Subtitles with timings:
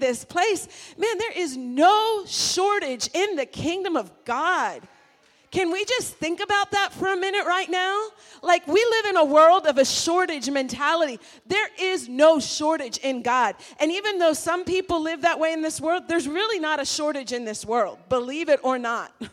[0.00, 4.82] this place, man, there is no shortage in the kingdom of God.
[5.50, 8.08] Can we just think about that for a minute right now?
[8.42, 11.18] Like, we live in a world of a shortage mentality.
[11.46, 13.54] There is no shortage in God.
[13.80, 16.84] And even though some people live that way in this world, there's really not a
[16.84, 19.12] shortage in this world, believe it or not.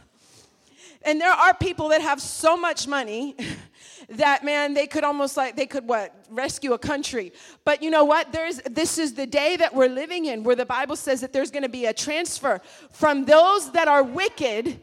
[1.07, 3.35] And there are people that have so much money
[4.09, 7.31] that man they could almost like they could what rescue a country.
[7.63, 8.31] But you know what?
[8.31, 11.51] There's this is the day that we're living in where the bible says that there's
[11.51, 14.79] going to be a transfer from those that are wicked.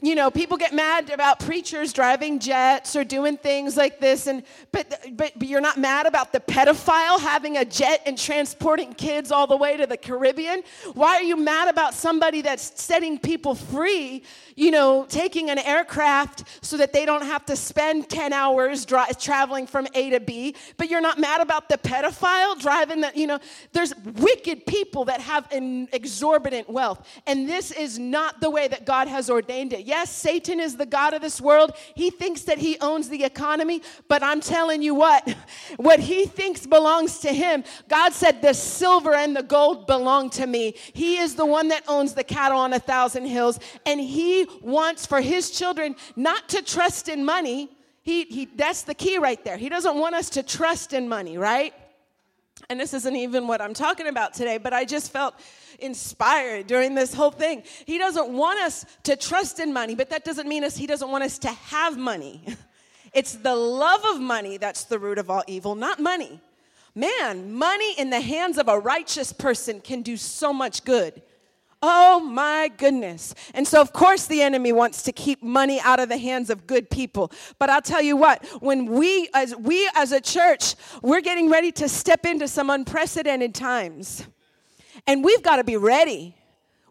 [0.00, 4.42] You know people get mad about preachers driving jets or doing things like this and
[4.70, 9.32] but, but but you're not mad about the pedophile having a jet and transporting kids
[9.32, 10.62] all the way to the caribbean?
[10.92, 14.24] Why are you mad about somebody that's setting people free
[14.56, 19.04] you know taking an aircraft so that they don't have to spend 10 hours dri-
[19.18, 23.26] traveling from a to b but you're not mad about the pedophile driving that you
[23.26, 23.38] know
[23.72, 28.84] there's wicked people that have an exorbitant wealth and this is not the way that
[28.84, 31.72] god has ordained it Yes, Satan is the God of this world.
[31.94, 35.36] He thinks that he owns the economy, but I'm telling you what,
[35.76, 37.64] what he thinks belongs to him.
[37.88, 40.74] God said, The silver and the gold belong to me.
[40.94, 45.06] He is the one that owns the cattle on a thousand hills, and he wants
[45.06, 47.70] for his children not to trust in money.
[48.02, 49.56] He, he, that's the key right there.
[49.56, 51.72] He doesn't want us to trust in money, right?
[52.68, 55.34] And this isn't even what I'm talking about today, but I just felt
[55.78, 57.62] inspired during this whole thing.
[57.86, 61.10] He doesn't want us to trust in money, but that doesn't mean us he doesn't
[61.10, 62.44] want us to have money.
[63.14, 66.40] It's the love of money that's the root of all evil, not money.
[66.96, 71.22] Man, money in the hands of a righteous person can do so much good.
[71.86, 73.34] Oh my goodness.
[73.52, 76.66] And so, of course, the enemy wants to keep money out of the hands of
[76.66, 77.30] good people.
[77.58, 81.70] But I'll tell you what, when we, as we as a church, we're getting ready
[81.72, 84.26] to step into some unprecedented times.
[85.06, 86.34] And we've got to be ready.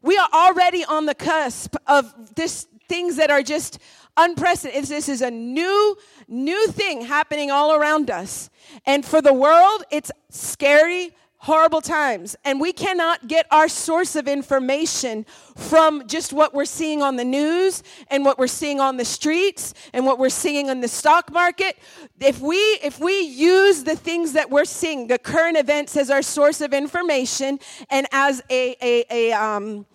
[0.04, 3.80] We are already on the cusp of this things that are just
[4.16, 4.86] unprecedented.
[4.86, 8.52] This is a new, new thing happening all around us.
[8.86, 12.38] And for the world, it's scary, horrible times.
[12.46, 15.26] And we cannot get our source of information
[15.58, 19.74] from just what we're seeing on the news and what we're seeing on the streets
[19.92, 21.78] and what we're seeing in the stock market.
[22.22, 26.22] If we if we use the things that we're seeing, the current events as our
[26.22, 27.60] source of information
[27.90, 29.86] and as a a, a um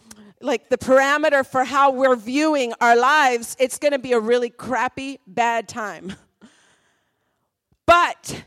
[0.42, 4.50] like the parameter for how we're viewing our lives, it's going to be a really
[4.50, 6.14] crappy, bad time.
[7.86, 8.44] But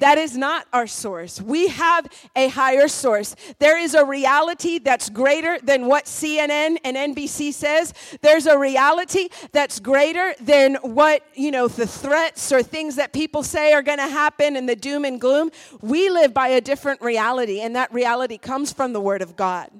[0.00, 1.40] that is not our source.
[1.40, 3.36] We have a higher source.
[3.58, 7.92] There is a reality that's greater than what CNN and NBC says.
[8.22, 13.42] There's a reality that's greater than what, you know, the threats or things that people
[13.42, 15.50] say are going to happen and the doom and gloom.
[15.82, 19.70] We live by a different reality, and that reality comes from the Word of God.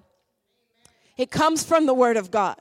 [1.17, 2.61] It comes from the Word of God.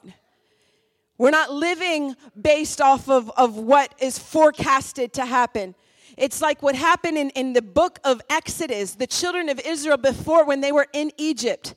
[1.17, 5.75] We're not living based off of, of what is forecasted to happen.
[6.19, 10.43] It's like what happened in, in the book of Exodus, the children of Israel before
[10.43, 11.75] when they were in Egypt.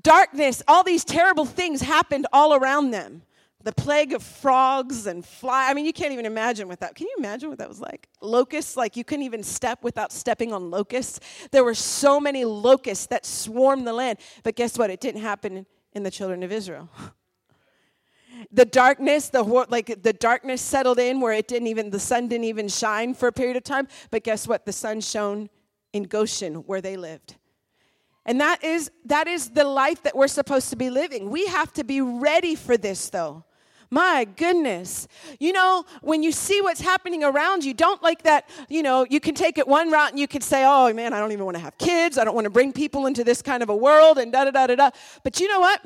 [0.00, 3.22] Darkness, all these terrible things happened all around them.
[3.62, 5.68] The plague of frogs and fly.
[5.68, 6.94] I mean, you can't even imagine what that.
[6.94, 8.08] Can you imagine what that was like?
[8.22, 11.20] Locusts, like you couldn't even step without stepping on locusts.
[11.50, 14.18] There were so many locusts that swarmed the land.
[14.44, 14.88] But guess what?
[14.88, 16.88] It didn't happen in the children of Israel.
[18.50, 22.44] the darkness the like the darkness settled in where it didn't even the sun didn't
[22.44, 25.48] even shine for a period of time but guess what the sun shone
[25.92, 27.36] in goshen where they lived
[28.24, 31.72] and that is that is the life that we're supposed to be living we have
[31.72, 33.44] to be ready for this though
[33.90, 35.06] my goodness.
[35.38, 39.20] You know, when you see what's happening around you, don't like that, you know, you
[39.20, 41.56] can take it one route and you can say, oh man, I don't even want
[41.56, 42.18] to have kids.
[42.18, 44.50] I don't want to bring people into this kind of a world and da da
[44.50, 44.90] da da da.
[45.22, 45.80] But you know what?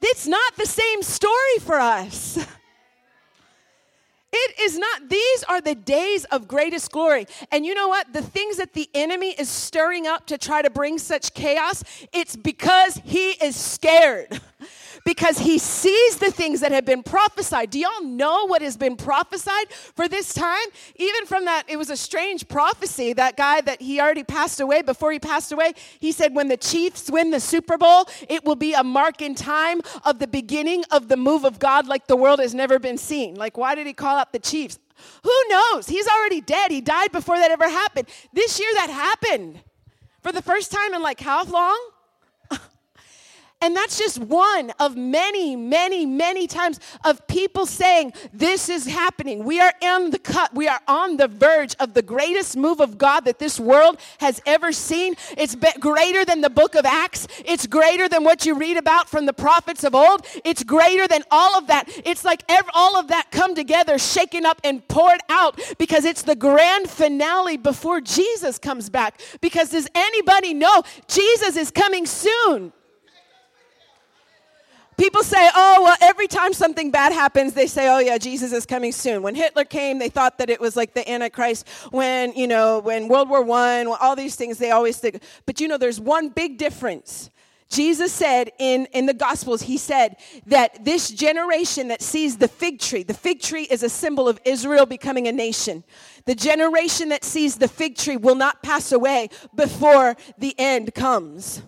[0.00, 2.38] It's not the same story for us.
[4.38, 7.26] It is not, these are the days of greatest glory.
[7.50, 8.12] And you know what?
[8.12, 12.36] The things that the enemy is stirring up to try to bring such chaos, it's
[12.36, 14.40] because he is scared.
[15.06, 17.70] because he sees the things that have been prophesied.
[17.70, 20.66] Do y'all know what has been prophesied for this time?
[20.96, 23.12] Even from that, it was a strange prophecy.
[23.12, 26.56] That guy that he already passed away, before he passed away, he said, When the
[26.56, 30.82] Chiefs win the Super Bowl, it will be a mark in time of the beginning
[30.90, 33.36] of the move of God like the world has never been seen.
[33.36, 34.80] Like, why did he call out the Chiefs?
[35.22, 35.86] Who knows?
[35.86, 36.72] He's already dead.
[36.72, 38.08] He died before that ever happened.
[38.32, 39.60] This year, that happened
[40.22, 41.78] for the first time in like how long?
[43.62, 49.44] And that's just one of many, many, many times of people saying, This is happening.
[49.44, 50.54] We are in the cut.
[50.54, 54.42] We are on the verge of the greatest move of God that this world has
[54.44, 55.14] ever seen.
[55.38, 59.24] It's greater than the book of Acts, it's greater than what you read about from
[59.24, 60.26] the prophets of old.
[60.44, 61.84] It's greater than all of that.
[62.04, 62.42] It's like
[62.74, 67.56] all of that come together, shaken up, and poured out because it's the grand finale
[67.56, 69.18] before Jesus comes back.
[69.40, 72.72] Because does anybody know Jesus is coming soon?
[74.96, 78.64] People say, oh, well, every time something bad happens, they say, oh, yeah, Jesus is
[78.64, 79.22] coming soon.
[79.22, 81.68] When Hitler came, they thought that it was like the Antichrist.
[81.90, 85.22] When, you know, when World War I, all these things, they always think.
[85.44, 87.30] But you know, there's one big difference.
[87.68, 90.16] Jesus said in, in the Gospels, he said
[90.46, 94.40] that this generation that sees the fig tree, the fig tree is a symbol of
[94.44, 95.82] Israel becoming a nation.
[96.26, 101.62] The generation that sees the fig tree will not pass away before the end comes.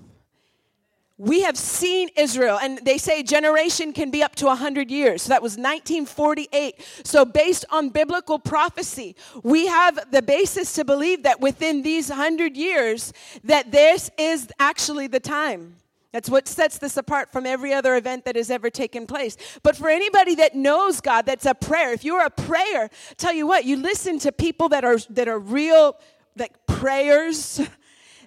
[1.19, 5.23] We have seen Israel, and they say generation can be up to 100 years.
[5.23, 6.77] So that was 1948.
[7.03, 12.57] So, based on biblical prophecy, we have the basis to believe that within these 100
[12.57, 13.13] years,
[13.43, 15.75] that this is actually the time.
[16.13, 19.37] That's what sets this apart from every other event that has ever taken place.
[19.65, 21.93] But for anybody that knows God, that's a prayer.
[21.93, 25.39] If you're a prayer, tell you what, you listen to people that are that are
[25.39, 25.99] real
[26.37, 27.61] like prayers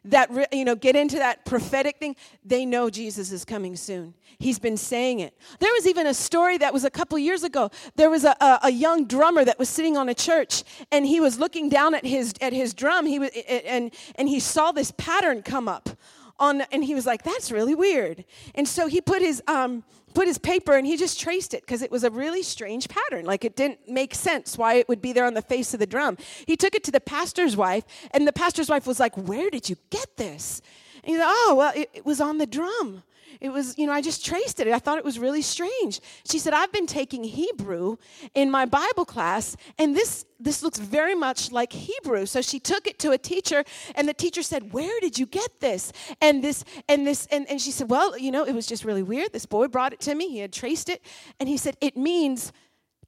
[0.05, 4.13] that you know get into that prophetic thing they know jesus is coming soon.
[4.39, 5.37] He's been saying it.
[5.59, 7.69] There was even a story that was a couple years ago.
[7.95, 11.19] There was a, a, a, young drummer that was sitting on a church and he
[11.19, 13.05] was looking down at his at his drum.
[13.05, 15.89] He was and and he saw this pattern come up
[16.39, 18.25] on and he was like that's really weird.
[18.55, 21.81] And so he put his um put his paper and he just traced it because
[21.81, 23.25] it was a really strange pattern.
[23.25, 25.85] Like it didn't make sense why it would be there on the face of the
[25.85, 26.17] drum.
[26.45, 29.69] He took it to the pastor's wife, and the pastor's wife was like, Where did
[29.69, 30.61] you get this?
[31.03, 33.03] And he said, Oh, well, it, it was on the drum.
[33.39, 34.67] It was, you know, I just traced it.
[34.67, 35.99] I thought it was really strange.
[36.29, 37.97] She said, I've been taking Hebrew
[38.35, 42.25] in my Bible class, and this this looks very much like Hebrew.
[42.25, 43.63] So she took it to a teacher,
[43.93, 45.93] and the teacher said, Where did you get this?
[46.19, 49.03] And this, and this, and, and she said, Well, you know, it was just really
[49.03, 49.33] weird.
[49.33, 51.01] This boy brought it to me, he had traced it,
[51.39, 52.51] and he said, It means,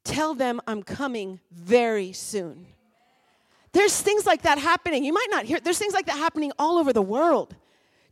[0.04, 2.66] Tell them I'm coming very soon.
[3.72, 5.04] There's things like that happening.
[5.04, 7.56] You might not hear, there's things like that happening all over the world.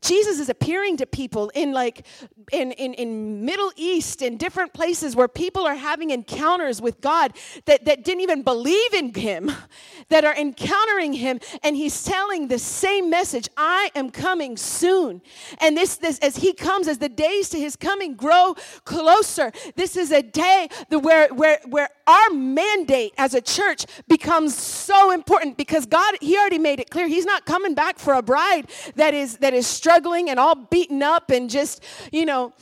[0.02, 2.06] Jesus is appearing to people in like
[2.50, 7.32] in, in, in Middle East in different places where people are having encounters with God
[7.66, 9.50] that, that didn't even believe in him,
[10.08, 15.22] that are encountering him, and he's telling the same message, I am coming soon.
[15.60, 19.96] And this, this as he comes, as the days to his coming grow closer, this
[19.96, 25.86] is a day where, where, where our mandate as a church becomes so important because
[25.86, 27.06] God, he already made it clear.
[27.06, 31.02] He's not coming back for a bride that is that is struggling and all beaten
[31.02, 31.82] up and just,
[32.12, 32.52] you know,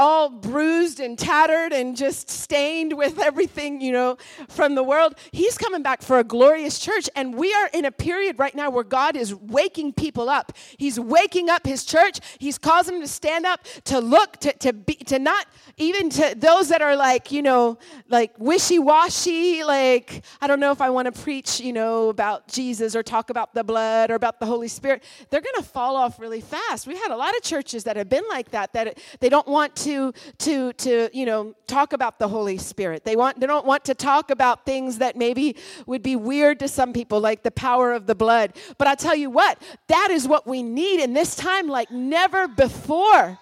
[0.00, 4.16] all bruised and tattered and just stained with everything, you know,
[4.48, 5.14] from the world.
[5.30, 7.10] He's coming back for a glorious church.
[7.14, 10.52] And we are in a period right now where God is waking people up.
[10.78, 12.18] He's waking up his church.
[12.38, 16.34] He's causing them to stand up, to look, to, to be, to not even to
[16.34, 20.88] those that are like, you know, like wishy washy, like, I don't know if I
[20.88, 24.46] want to preach, you know, about Jesus or talk about the blood or about the
[24.46, 25.04] Holy Spirit.
[25.28, 26.86] They're going to fall off really fast.
[26.86, 29.76] We've had a lot of churches that have been like that, that they don't want
[29.76, 33.04] to, to, to, to you know, talk about the Holy Spirit.
[33.04, 35.56] They want, they don't want to talk about things that maybe
[35.86, 38.56] would be weird to some people, like the power of the blood.
[38.78, 42.46] But I tell you what, that is what we need in this time like never
[42.46, 43.38] before.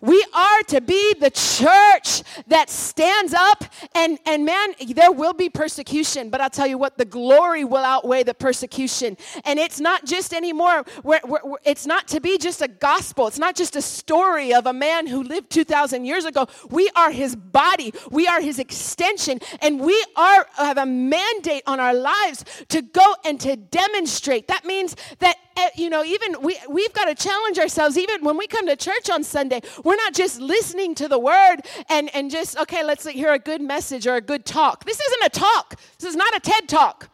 [0.00, 3.64] We are to be the church that stands up,
[3.94, 7.84] and, and man, there will be persecution, but I'll tell you what, the glory will
[7.84, 9.16] outweigh the persecution.
[9.44, 13.38] And it's not just anymore, we're, we're, it's not to be just a gospel, it's
[13.38, 16.46] not just a story of a man who lived 2,000 years ago.
[16.70, 21.80] We are his body, we are his extension, and we are have a mandate on
[21.80, 24.48] our lives to go and to demonstrate.
[24.48, 28.36] That means that Eh, you know, even we, we've got to challenge ourselves, even when
[28.36, 31.56] we come to church on Sunday, we're not just listening to the word
[31.88, 34.84] and, and just, okay, let's hear a good message or a good talk.
[34.84, 37.10] This isn't a talk, this is not a TED talk.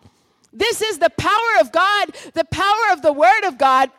[0.52, 3.90] This is the power of God, the power of the word of God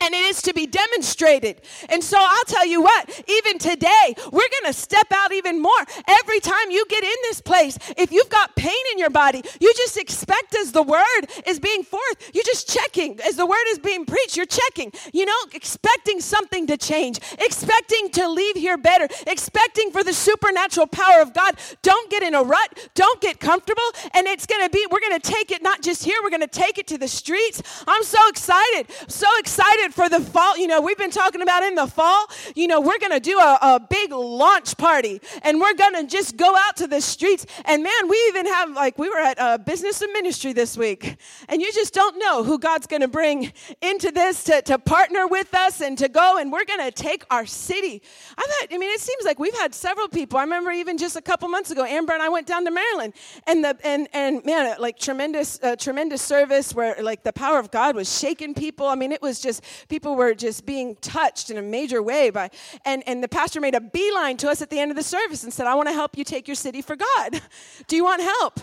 [0.00, 1.60] and it is to be demonstrated.
[1.88, 5.72] And so I'll tell you what, even today, we're going to step out even more.
[6.06, 9.72] Every time you get in this place, if you've got pain in your body, you
[9.76, 13.18] just expect as the word is being forth, you're just checking.
[13.20, 18.10] As the word is being preached, you're checking, you know, expecting something to change, expecting
[18.10, 21.56] to leave here better, expecting for the supernatural power of God.
[21.82, 23.82] Don't get in a rut, don't get comfortable,
[24.14, 26.40] and it's going to be, we're going to take it not just here, we're going
[26.40, 27.62] to take it to the streets.
[27.86, 30.56] I'm so excited, so excited excited for the fall.
[30.56, 33.38] You know, we've been talking about in the fall, you know, we're going to do
[33.38, 37.46] a, a big launch party and we're going to just go out to the streets.
[37.64, 41.16] And man, we even have, like, we were at a business and ministry this week.
[41.48, 43.52] And you just don't know who God's going to bring
[43.82, 46.38] into this to, to partner with us and to go.
[46.38, 48.02] And we're going to take our city.
[48.36, 50.38] I've had, I mean, it seems like we've had several people.
[50.38, 53.14] I remember even just a couple months ago, Amber and I went down to Maryland.
[53.46, 57.70] And, the, and, and man, like tremendous, uh, tremendous service where like the power of
[57.70, 58.86] God was shaking people.
[58.86, 62.50] I mean, it was just, people were just being touched in a major way by,
[62.84, 65.44] and, and the pastor made a beeline to us at the end of the service
[65.44, 67.40] and said, I want to help you take your city for God.
[67.86, 68.60] Do you want help?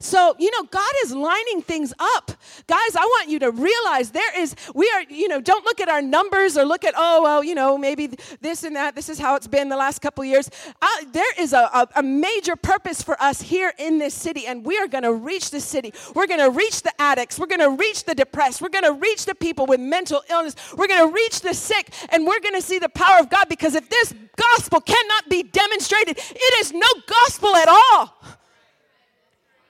[0.00, 2.30] So, you know, God is lining things up.
[2.68, 5.88] Guys, I want you to realize there is, we are, you know, don't look at
[5.88, 8.94] our numbers or look at, oh, well, you know, maybe this and that.
[8.94, 10.50] This is how it's been the last couple years.
[10.80, 14.64] Uh, there is a, a, a, major purpose for us here in this city, and
[14.64, 15.92] we are going to reach the city.
[16.14, 17.36] We're going to reach the addicts.
[17.36, 18.62] We're going to reach the depressed.
[18.62, 20.54] We're going to reach the people with mental illness.
[20.76, 23.46] We're going to reach the sick, and we're going to see the power of God
[23.48, 28.14] because if this gospel cannot be demonstrated, it is no gospel at all.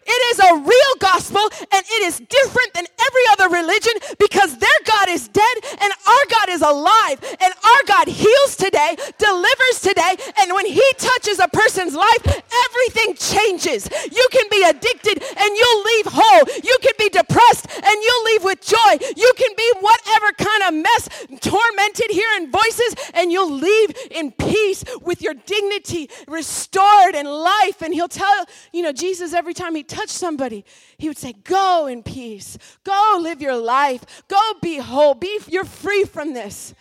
[0.09, 4.81] It is a real gospel and it is different than every other religion because their
[4.85, 7.19] God is dead and our God is alive.
[7.41, 13.15] And our God heals today, delivers today, and when He touches a person's life, everything
[13.15, 13.89] changes.
[14.11, 16.45] You can be addicted and you'll leave whole.
[16.63, 18.93] You can be depressed and you'll leave with joy.
[19.17, 21.09] You can be whatever kind of mess,
[21.41, 27.83] tormented, hearing voices, and you'll leave in peace with your dignity restored and life.
[27.83, 30.65] And He'll tell, you know, Jesus every time He touch somebody,
[30.97, 32.59] he would say, Go in peace.
[32.85, 34.23] Go live your life.
[34.29, 35.15] Go be whole.
[35.15, 36.75] Be, you're free from this.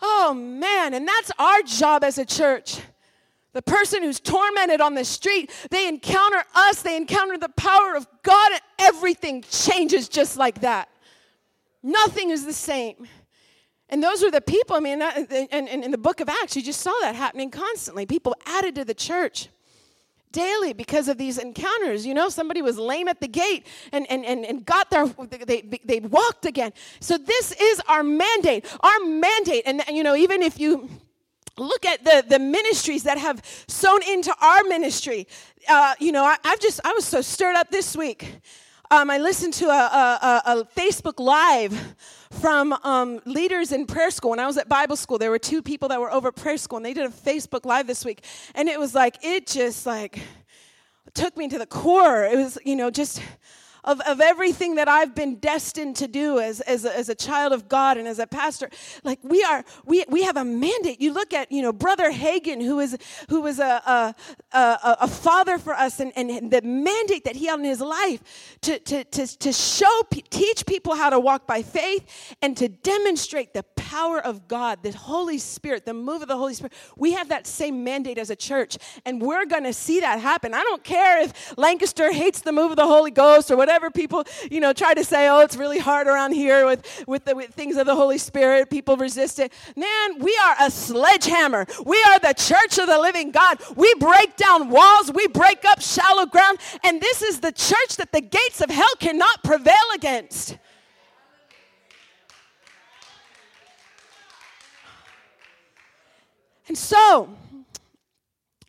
[0.00, 0.94] Oh, man.
[0.94, 2.80] And that's our job as a church.
[3.52, 8.06] The person who's tormented on the street, they encounter us, they encounter the power of
[8.22, 10.88] God, and everything changes just like that.
[11.82, 13.08] Nothing is the same.
[13.88, 16.82] And those were the people, I mean, and in the book of Acts, you just
[16.82, 18.04] saw that happening constantly.
[18.04, 19.48] People added to the church
[20.32, 22.06] daily because of these encounters.
[22.06, 25.06] You know, somebody was lame at the gate and, and, and, and got there,
[25.46, 26.72] they, they walked again.
[27.00, 29.62] So, this is our mandate, our mandate.
[29.66, 30.88] And, you know, even if you
[31.56, 35.26] look at the, the ministries that have sown into our ministry,
[35.68, 38.40] uh, you know, I, have just, I was so stirred up this week.
[38.90, 41.94] Um, I listened to a, a, a Facebook Live
[42.40, 44.30] from um, leaders in prayer school.
[44.30, 46.78] When I was at Bible school, there were two people that were over prayer school,
[46.78, 48.24] and they did a Facebook Live this week.
[48.54, 50.20] And it was like, it just like
[51.12, 52.24] took me to the core.
[52.24, 53.20] It was, you know, just
[53.88, 57.54] of, of everything that I've been destined to do as, as, a, as a child
[57.54, 58.68] of God and as a pastor.
[59.02, 61.00] Like we are, we, we have a mandate.
[61.00, 62.98] You look at, you know, Brother Hagin, who is,
[63.30, 64.14] who was a, a,
[64.52, 68.58] a, a father for us and, and the mandate that he had in his life
[68.60, 73.54] to, to, to, to show, teach people how to walk by faith and to demonstrate
[73.54, 76.74] the power of God, the Holy Spirit, the move of the Holy Spirit.
[76.94, 78.76] We have that same mandate as a church
[79.06, 80.52] and we're going to see that happen.
[80.52, 84.24] I don't care if Lancaster hates the move of the Holy Ghost or whatever people,
[84.50, 87.54] you know, try to say, oh, it's really hard around here with, with the with
[87.54, 89.54] things of the Holy Spirit, people resist it.
[89.74, 91.64] Man, we are a sledgehammer.
[91.86, 93.58] We are the church of the living God.
[93.74, 98.12] We break down walls, we break up shallow ground, and this is the church that
[98.12, 100.58] the gates of hell cannot prevail against.
[106.68, 107.30] And so,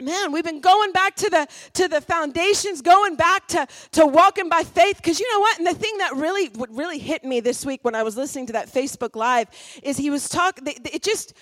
[0.01, 4.48] man we've been going back to the to the foundations going back to to walking
[4.48, 4.98] by faith.
[4.98, 5.58] Because you know what?
[5.58, 8.46] And the thing that really what really hit me this week when i was listening
[8.46, 9.50] to that facebook live
[9.84, 11.34] is he was talking it just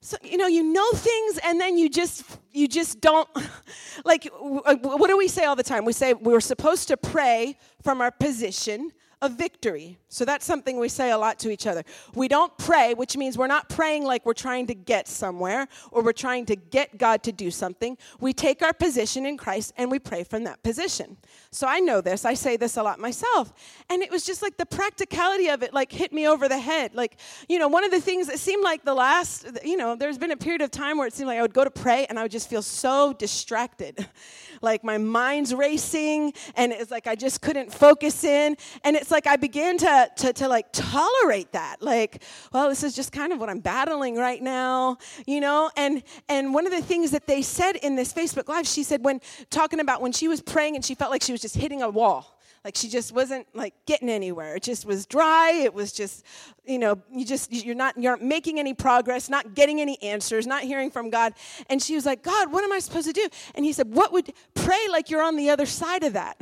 [0.00, 3.28] so, you know you know things and then you just you just don't
[4.04, 5.84] like what do we say all the time?
[5.84, 8.92] We say we're supposed to pray from our position
[9.22, 9.98] of victory.
[10.08, 11.82] So that's something we say a lot to each other.
[12.14, 16.02] We don't pray, which means we're not praying like we're trying to get somewhere or
[16.02, 17.96] we're trying to get God to do something.
[18.20, 21.16] We take our position in Christ and we pray from that position.
[21.50, 22.26] So I know this.
[22.26, 23.54] I say this a lot myself.
[23.88, 26.94] And it was just like the practicality of it like hit me over the head.
[26.94, 27.16] Like,
[27.48, 30.32] you know, one of the things that seemed like the last, you know, there's been
[30.32, 32.22] a period of time where it seemed like I would go to pray and I
[32.22, 34.06] would just feel so distracted.
[34.62, 39.26] like my mind's racing and it's like I just couldn't focus in and it's like
[39.26, 41.82] I began to, to, to like tolerate that.
[41.82, 42.22] Like,
[42.52, 45.70] well, this is just kind of what I'm battling right now, you know?
[45.76, 49.04] And and one of the things that they said in this Facebook Live, she said
[49.04, 49.20] when
[49.50, 51.88] talking about when she was praying and she felt like she was just hitting a
[51.88, 52.36] wall.
[52.66, 54.56] Like she just wasn't like getting anywhere.
[54.56, 55.52] It just was dry.
[55.52, 56.24] It was just
[56.64, 60.48] you know you just you're not you're not making any progress not getting any answers
[60.48, 61.34] not hearing from god.
[61.70, 63.28] And she was like god what am i supposed to do?
[63.54, 66.40] And he said what would pray like you're on the other side of that.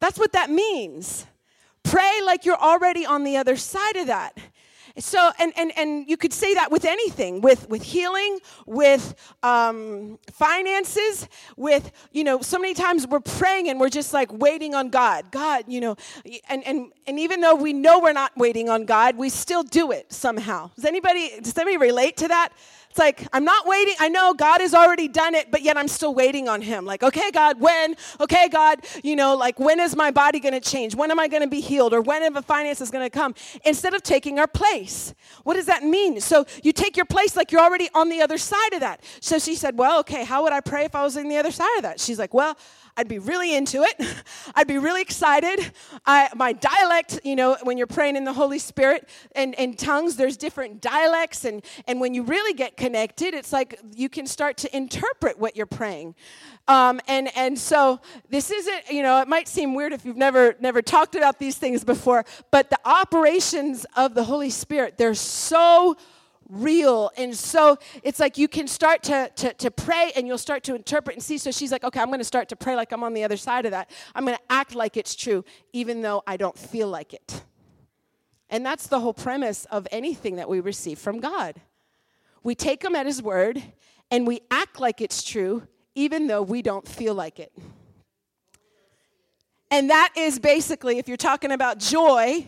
[0.00, 1.24] That's what that means
[1.82, 4.38] pray like you're already on the other side of that
[4.98, 10.18] So, and, and, and you could say that with anything, with, with healing, with um,
[10.30, 14.90] finances, with, you know, so many times we're praying and we're just like waiting on
[14.90, 15.30] God.
[15.30, 15.96] God, you know,
[16.48, 19.92] and, and, and even though we know we're not waiting on God, we still do
[19.92, 20.70] it somehow.
[20.76, 22.50] Does anybody, does anybody relate to that?
[22.92, 23.94] It's like, I'm not waiting.
[24.00, 26.84] I know God has already done it, but yet I'm still waiting on Him.
[26.84, 27.96] Like, okay, God, when?
[28.20, 30.94] Okay, God, you know, like, when is my body going to change?
[30.94, 31.94] When am I going to be healed?
[31.94, 33.34] Or when are the finances going to come?
[33.64, 35.14] Instead of taking our place.
[35.42, 36.20] What does that mean?
[36.20, 39.02] So you take your place like you're already on the other side of that.
[39.20, 41.50] So she said, well, okay, how would I pray if I was on the other
[41.50, 41.98] side of that?
[41.98, 42.58] She's like, well,
[42.96, 43.94] I'd be really into it.
[44.54, 45.72] I'd be really excited.
[46.04, 50.16] I, my dialect, you know, when you're praying in the Holy Spirit and, and tongues,
[50.16, 51.44] there's different dialects.
[51.44, 55.56] And, and when you really get connected, it's like you can start to interpret what
[55.56, 56.14] you're praying.
[56.68, 60.54] Um, and, and so this isn't, you know, it might seem weird if you've never,
[60.60, 65.96] never talked about these things before, but the operations of the Holy Spirit, they're so
[66.48, 67.10] real.
[67.16, 70.74] And so it's like you can start to, to, to pray and you'll start to
[70.74, 71.38] interpret and see.
[71.38, 73.36] So she's like, okay, I'm going to start to pray like I'm on the other
[73.36, 73.90] side of that.
[74.14, 77.42] I'm going to act like it's true, even though I don't feel like it.
[78.50, 81.60] And that's the whole premise of anything that we receive from God.
[82.42, 83.62] We take him at his word
[84.10, 87.52] and we act like it's true, even though we don't feel like it.
[89.70, 92.46] And that is basically, if you're talking about joy,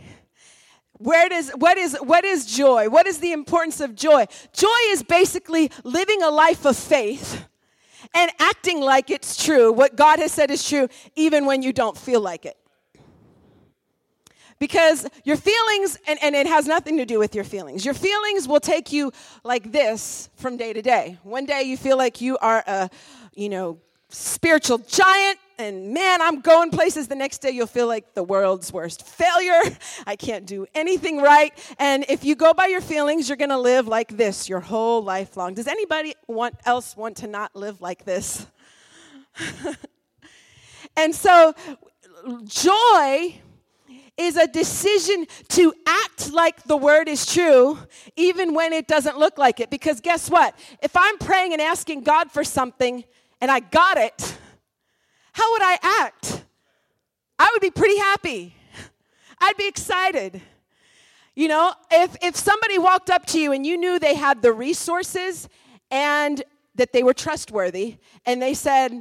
[1.04, 2.88] where does what is what is joy?
[2.88, 4.26] What is the importance of joy?
[4.54, 7.46] Joy is basically living a life of faith
[8.14, 9.70] and acting like it's true.
[9.70, 12.56] What God has said is true even when you don't feel like it.
[14.58, 17.84] Because your feelings, and, and it has nothing to do with your feelings.
[17.84, 21.18] Your feelings will take you like this from day to day.
[21.22, 22.88] One day you feel like you are a,
[23.34, 27.08] you know, spiritual giant and man, I'm going places.
[27.08, 29.60] The next day, you'll feel like the world's worst failure.
[30.06, 31.52] I can't do anything right.
[31.78, 35.02] And if you go by your feelings, you're going to live like this your whole
[35.02, 35.54] life long.
[35.54, 38.46] Does anybody want, else want to not live like this?
[40.96, 41.54] and so,
[42.44, 43.40] joy
[44.16, 47.78] is a decision to act like the word is true,
[48.16, 49.70] even when it doesn't look like it.
[49.70, 50.56] Because guess what?
[50.82, 53.04] If I'm praying and asking God for something
[53.40, 54.38] and I got it,
[55.34, 56.44] how would I act?
[57.40, 58.54] I would be pretty happy.
[59.40, 60.40] I'd be excited.
[61.34, 64.52] You know, if, if somebody walked up to you and you knew they had the
[64.52, 65.48] resources
[65.90, 66.40] and
[66.76, 68.92] that they were trustworthy, and they said,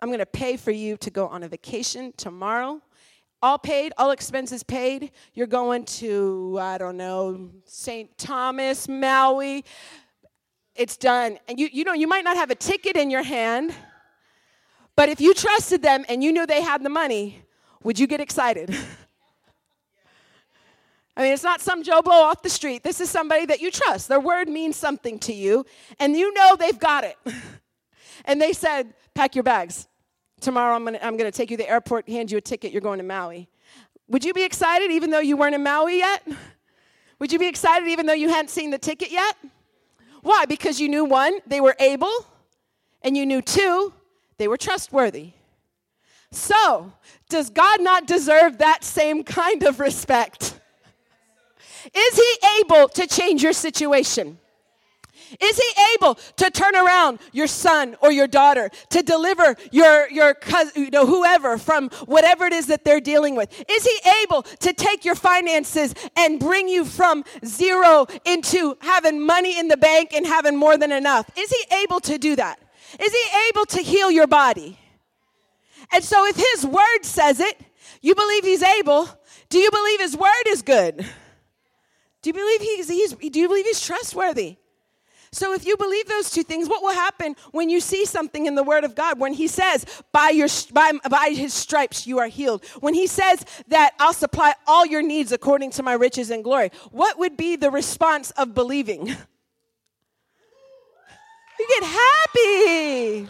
[0.00, 2.82] I'm going to pay for you to go on a vacation tomorrow,
[3.40, 5.10] all paid, all expenses paid.
[5.32, 8.16] You're going to, I don't know, St.
[8.18, 9.64] Thomas, Maui.
[10.74, 11.38] It's done.
[11.48, 13.74] And you, you know, you might not have a ticket in your hand
[14.98, 17.44] but if you trusted them and you knew they had the money,
[17.84, 18.76] would you get excited?
[21.16, 22.82] I mean, it's not some Joe Blow off the street.
[22.82, 24.08] This is somebody that you trust.
[24.08, 25.64] Their word means something to you,
[26.00, 27.16] and you know they've got it.
[28.24, 29.86] and they said, Pack your bags.
[30.40, 32.80] Tomorrow I'm gonna, I'm gonna take you to the airport, hand you a ticket, you're
[32.80, 33.48] going to Maui.
[34.08, 36.26] Would you be excited even though you weren't in Maui yet?
[37.20, 39.36] Would you be excited even though you hadn't seen the ticket yet?
[40.22, 40.44] Why?
[40.44, 42.26] Because you knew one, they were able,
[43.02, 43.92] and you knew two,
[44.38, 45.32] they were trustworthy.
[46.30, 46.92] So,
[47.28, 50.58] does God not deserve that same kind of respect?
[51.94, 54.38] Is He able to change your situation?
[55.40, 60.34] Is he able to turn around your son or your daughter to deliver your, your
[60.34, 63.52] cousin, you know, whoever from whatever it is that they're dealing with?
[63.68, 69.58] Is he able to take your finances and bring you from zero into having money
[69.58, 71.28] in the bank and having more than enough?
[71.36, 72.58] Is he able to do that?
[73.00, 74.78] Is he able to heal your body?
[75.92, 77.60] And so, if his word says it,
[78.00, 79.08] you believe he's able.
[79.48, 81.06] Do you believe his word is good?
[82.22, 84.56] Do you believe he's, he's do you believe he's trustworthy?
[85.30, 88.54] So if you believe those two things, what will happen when you see something in
[88.54, 89.18] the Word of God?
[89.18, 92.64] When He says, by, your, by, by His stripes you are healed.
[92.80, 96.70] When He says that I'll supply all your needs according to my riches and glory.
[96.90, 99.14] What would be the response of believing?
[101.58, 103.28] You get happy.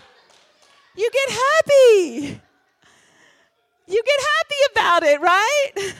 [0.97, 2.41] You get happy.
[3.87, 5.95] You get happy about it, right?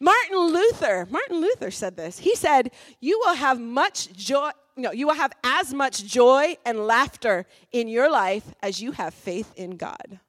[0.00, 2.18] Martin Luther, Martin Luther said this.
[2.18, 6.86] He said, "You will have much joy, no, you will have as much joy and
[6.86, 10.20] laughter in your life as you have faith in God."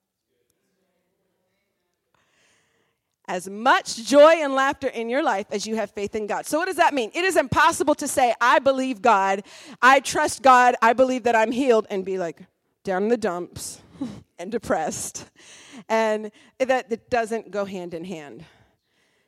[3.28, 6.46] As much joy and laughter in your life as you have faith in God.
[6.46, 7.12] So, what does that mean?
[7.14, 9.44] It is impossible to say, I believe God,
[9.82, 12.42] I trust God, I believe that I'm healed, and be like
[12.84, 13.82] down in the dumps
[14.40, 15.30] and depressed.
[15.90, 18.46] And that, that doesn't go hand in hand.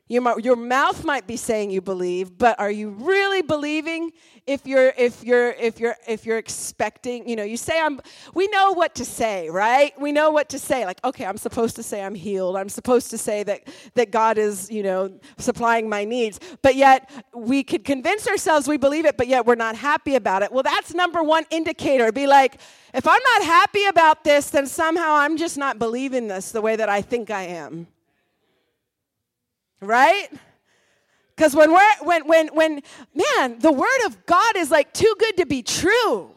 [0.10, 4.14] You your mouth might be saying you believe, but are you really believing
[4.46, 8.00] if you're if you're if you're if you're expecting, you know, you say I'm
[8.34, 10.00] we know what to say, right?
[10.00, 10.86] We know what to say.
[10.86, 12.56] Like, okay, I'm supposed to say I'm healed.
[12.56, 16.40] I'm supposed to say that that God is, you know, supplying my needs.
[16.62, 20.42] But yet we could convince ourselves we believe it, but yet we're not happy about
[20.42, 20.54] it.
[20.54, 22.14] Well, that's number one indicator.
[22.14, 22.62] Be like,
[22.94, 26.78] if I'm not happy about this, then somehow I'm just not believing this the way
[26.78, 27.88] that I think I am.
[29.82, 30.30] Right?
[31.36, 32.82] Because when we're when when when
[33.14, 36.32] man, the word of God is like too good to be true.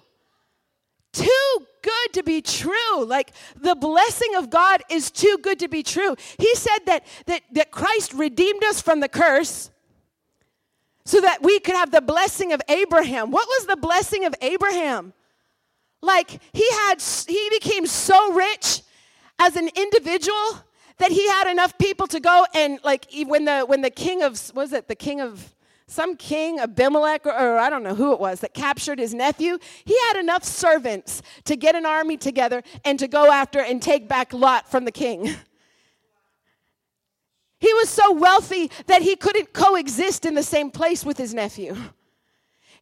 [1.12, 3.05] Too good to be true.
[3.05, 6.16] Like the blessing of God is too good to be true.
[6.38, 9.70] He said that that, that Christ redeemed us from the curse
[11.07, 13.31] so that we could have the blessing of Abraham.
[13.31, 15.14] What was the blessing of Abraham?
[16.03, 18.83] Like he had he became so rich
[19.38, 20.62] as an individual
[21.00, 24.40] that he had enough people to go and like when the when the king of
[24.54, 25.54] was it the king of
[25.86, 29.58] some king Abimelech or, or, I don't know who it was that captured his nephew,
[29.84, 34.08] he had enough servants to get an army together and to go after and take
[34.08, 35.34] back Lot from the king.
[37.58, 41.76] He was so wealthy that he couldn't coexist in the same place with his nephew.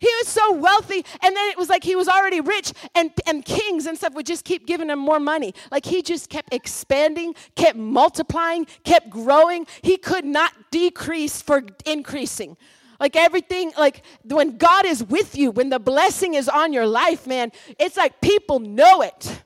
[0.01, 3.45] He was so wealthy, and then it was like he was already rich, and, and
[3.45, 5.55] kings and stuff would just keep giving him more money.
[5.73, 9.67] Like he just kept expanding, kept multiplying, kept growing.
[9.83, 12.57] He could not decrease for increasing.
[13.01, 17.27] Like everything, like when God is with you, when the blessing is on your life,
[17.27, 19.43] man, it's like people know it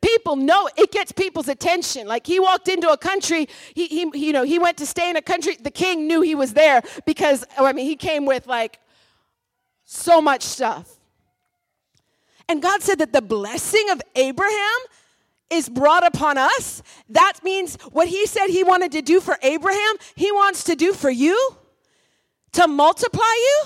[0.00, 4.32] people know it gets people's attention like he walked into a country he, he you
[4.32, 7.44] know he went to stay in a country the king knew he was there because
[7.58, 8.78] i mean he came with like
[9.90, 10.98] so much stuff.
[12.46, 14.78] And God said that the blessing of Abraham
[15.48, 16.82] is brought upon us.
[17.08, 20.92] That means what he said he wanted to do for Abraham, he wants to do
[20.92, 21.56] for you
[22.52, 23.64] to multiply you.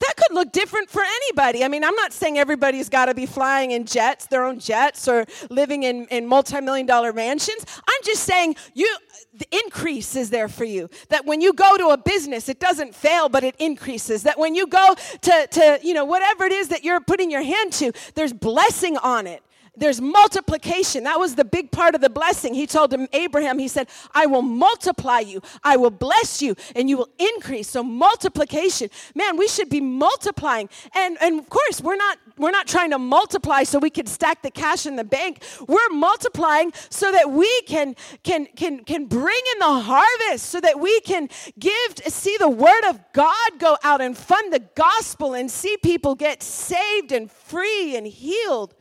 [0.00, 1.64] That could look different for anybody.
[1.64, 5.08] I mean, I'm not saying everybody's got to be flying in jets, their own jets,
[5.08, 7.64] or living in, in multi million dollar mansions.
[7.76, 8.96] I'm just saying you,
[9.34, 10.88] the increase is there for you.
[11.08, 14.22] That when you go to a business, it doesn't fail, but it increases.
[14.22, 17.42] That when you go to, to you know, whatever it is that you're putting your
[17.42, 19.42] hand to, there's blessing on it
[19.78, 21.04] there's multiplication.
[21.04, 22.54] That was the big part of the blessing.
[22.54, 26.88] He told him, Abraham, he said, I will multiply you, I will bless you, and
[26.88, 27.68] you will increase.
[27.70, 28.90] So multiplication.
[29.14, 30.68] Man, we should be multiplying.
[30.94, 34.42] And, and of course, we're not we're not trying to multiply so we can stack
[34.42, 35.42] the cash in the bank.
[35.66, 40.78] We're multiplying so that we can can can can bring in the harvest, so that
[40.78, 45.50] we can give see the word of God go out and fund the gospel and
[45.50, 48.74] see people get saved and free and healed.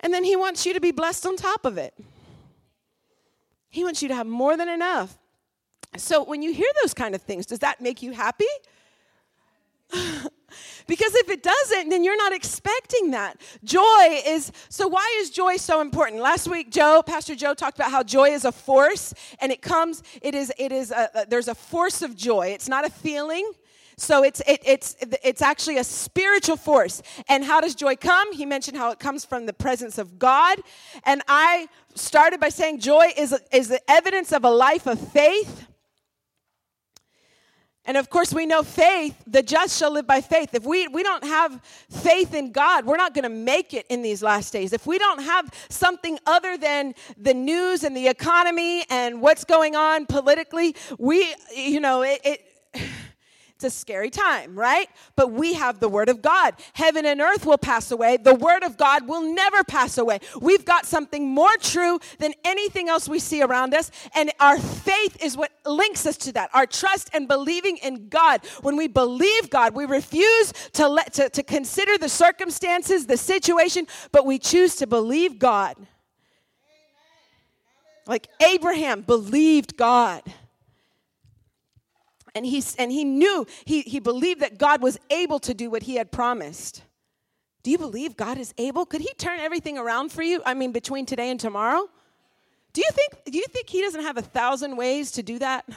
[0.00, 1.94] And then He wants you to be blessed on top of it.
[3.68, 5.16] He wants you to have more than enough.
[5.96, 8.44] So when you hear those kind of things, does that make you happy?
[10.86, 13.40] because if it doesn't, then you're not expecting that.
[13.64, 16.22] Joy is, so why is joy so important?
[16.22, 20.02] Last week, Joe, Pastor Joe talked about how joy is a force and it comes,
[20.22, 22.48] it is, it is, a, there's a force of joy.
[22.48, 23.50] It's not a feeling,
[24.00, 27.02] so it's, it, it's, it's actually a spiritual force.
[27.28, 28.32] And how does joy come?
[28.32, 30.58] He mentioned how it comes from the presence of God.
[31.04, 35.66] And I started by saying joy is, is the evidence of a life of faith.
[37.84, 40.54] And of course, we know faith, the just shall live by faith.
[40.54, 41.60] If we, we don't have
[41.90, 44.72] faith in God, we're not going to make it in these last days.
[44.72, 49.76] If we don't have something other than the news and the economy and what's going
[49.76, 52.49] on politically, we, you know, it, it
[53.62, 54.88] it's a scary time, right?
[55.16, 56.54] But we have the Word of God.
[56.72, 58.16] Heaven and earth will pass away.
[58.16, 60.20] The Word of God will never pass away.
[60.40, 63.90] We've got something more true than anything else we see around us.
[64.14, 66.48] And our faith is what links us to that.
[66.54, 68.46] Our trust and believing in God.
[68.62, 73.86] When we believe God, we refuse to, let, to, to consider the circumstances, the situation,
[74.10, 75.76] but we choose to believe God.
[78.06, 80.22] Like Abraham believed God.
[82.34, 85.84] And he, and he knew, he, he believed that God was able to do what
[85.84, 86.82] he had promised.
[87.62, 88.86] Do you believe God is able?
[88.86, 90.42] Could he turn everything around for you?
[90.46, 91.88] I mean, between today and tomorrow?
[92.72, 95.68] Do you think, do you think he doesn't have a thousand ways to do that?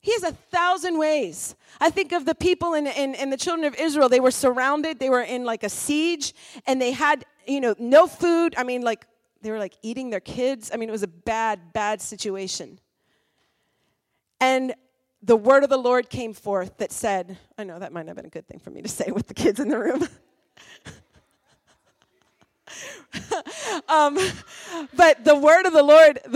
[0.00, 1.56] He has a thousand ways.
[1.80, 4.08] I think of the people in, in, in, the children of Israel.
[4.08, 6.32] They were surrounded, they were in like a siege,
[6.64, 8.54] and they had, you know, no food.
[8.56, 9.04] I mean, like,
[9.42, 10.70] they were like eating their kids.
[10.72, 12.78] I mean, it was a bad, bad situation.
[14.40, 14.74] And
[15.26, 18.16] the word of the Lord came forth that said, I know that might not have
[18.16, 20.06] been a good thing for me to say with the kids in the room.
[23.88, 24.16] um,
[24.94, 26.20] but the word of the Lord,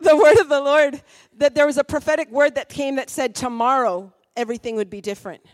[0.00, 1.00] the word of the Lord
[1.38, 5.44] that there was a prophetic word that came that said tomorrow everything would be different.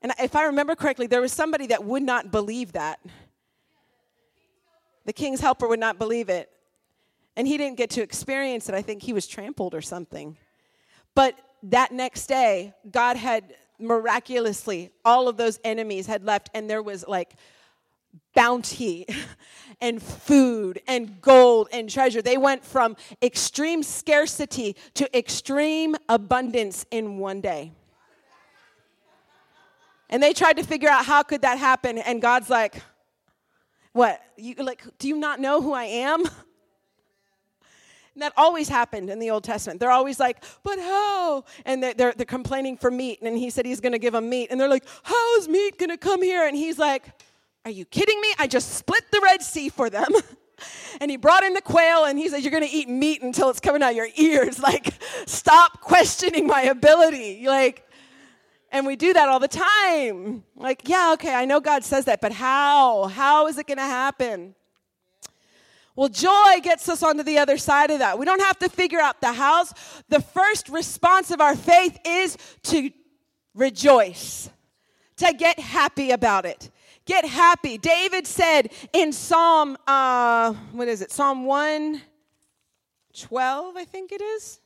[0.00, 3.00] And if I remember correctly, there was somebody that would not believe that.
[5.04, 6.50] The king's helper would not believe it.
[7.36, 8.74] And he didn't get to experience it.
[8.74, 10.38] I think he was trampled or something.
[11.18, 16.80] But that next day, God had miraculously, all of those enemies had left, and there
[16.80, 17.34] was like
[18.36, 19.04] bounty
[19.80, 22.22] and food and gold and treasure.
[22.22, 27.72] They went from extreme scarcity to extreme abundance in one day.
[30.10, 32.80] And they tried to figure out how could that happen and God's like,
[33.90, 34.22] "What?
[34.36, 36.22] You like do you not know who I am?"
[38.18, 39.80] That always happened in the Old Testament.
[39.80, 41.44] They're always like, but how?
[41.64, 43.20] And they're, they're, they're complaining for meat.
[43.22, 44.48] And he said he's going to give them meat.
[44.50, 46.46] And they're like, how is meat going to come here?
[46.46, 47.10] And he's like,
[47.64, 48.28] are you kidding me?
[48.38, 50.08] I just split the Red Sea for them.
[51.00, 53.50] and he brought in the quail and he said, You're going to eat meat until
[53.50, 54.58] it's coming out your ears.
[54.68, 54.92] Like,
[55.26, 57.46] stop questioning my ability.
[57.46, 57.88] Like,
[58.70, 60.44] and we do that all the time.
[60.56, 63.06] Like, yeah, okay, I know God says that, but how?
[63.06, 64.54] How is it going to happen?
[65.98, 68.20] Well, joy gets us onto the other side of that.
[68.20, 69.74] We don't have to figure out the hows.
[70.08, 72.92] The first response of our faith is to
[73.52, 74.48] rejoice,
[75.16, 76.70] to get happy about it.
[77.04, 77.78] Get happy.
[77.78, 81.10] David said in Psalm, uh, what is it?
[81.10, 84.60] Psalm 112, I think it is.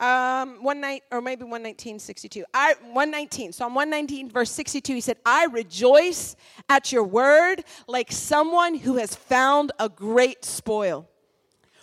[0.00, 2.44] Um, one night, or maybe 119, 62.
[2.54, 6.36] I, 119, Psalm 119, verse 62, he said, I rejoice
[6.68, 11.08] at your word like someone who has found a great spoil.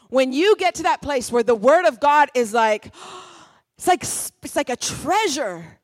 [0.10, 2.94] When you get to that place where the word of God is like,
[3.78, 5.80] it's like, it's like a treasure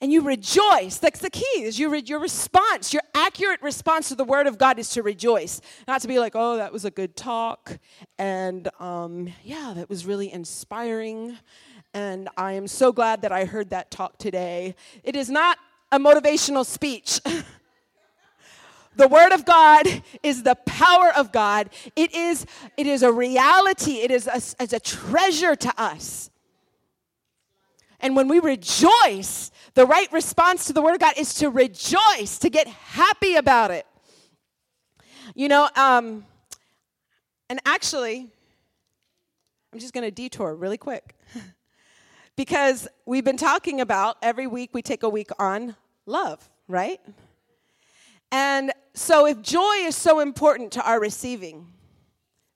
[0.00, 0.98] and you rejoice.
[0.98, 1.62] That's the key.
[1.62, 5.60] Is your your response, your accurate response to the word of God is to rejoice,
[5.86, 7.78] not to be like, "Oh, that was a good talk,"
[8.18, 11.36] and um, yeah, that was really inspiring,
[11.92, 14.74] and I am so glad that I heard that talk today.
[15.04, 15.58] It is not
[15.92, 17.20] a motivational speech.
[18.96, 19.86] the word of god
[20.22, 22.44] is the power of god it is
[22.76, 26.29] it is a reality it is a, a treasure to us
[28.00, 32.38] and when we rejoice the right response to the Word of God is to rejoice,
[32.38, 33.86] to get happy about it.
[35.34, 36.24] You know, um,
[37.48, 38.28] and actually,
[39.72, 41.14] I'm just going to detour really quick
[42.36, 47.00] because we've been talking about every week we take a week on love, right?
[48.32, 51.66] And so, if joy is so important to our receiving,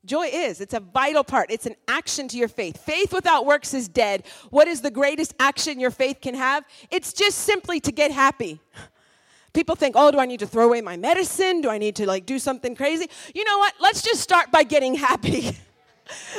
[0.04, 0.60] Joy is.
[0.60, 1.50] It's a vital part.
[1.50, 2.84] It's an action to your faith.
[2.84, 4.24] Faith without works is dead.
[4.50, 6.64] What is the greatest action your faith can have?
[6.90, 8.60] It's just simply to get happy.
[9.52, 11.60] People think, oh, do I need to throw away my medicine?
[11.60, 13.08] Do I need to like do something crazy?
[13.34, 13.74] You know what?
[13.80, 15.56] Let's just start by getting happy.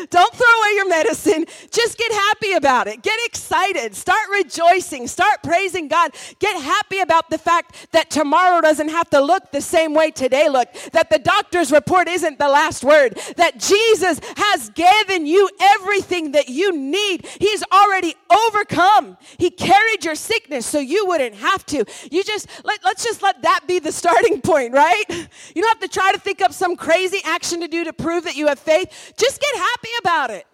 [0.09, 1.45] Don't throw away your medicine.
[1.71, 3.01] Just get happy about it.
[3.01, 3.95] Get excited.
[3.95, 5.07] Start rejoicing.
[5.07, 6.11] Start praising God.
[6.39, 10.49] Get happy about the fact that tomorrow doesn't have to look the same way today
[10.49, 10.91] looked.
[10.93, 13.17] That the doctor's report isn't the last word.
[13.37, 17.25] That Jesus has given you everything that you need.
[17.39, 19.17] He's already overcome.
[19.37, 21.85] He carried your sickness so you wouldn't have to.
[22.11, 25.03] You just let, let's just let that be the starting point, right?
[25.09, 28.25] You don't have to try to think up some crazy action to do to prove
[28.25, 29.13] that you have faith.
[29.17, 30.47] Just get happy about it.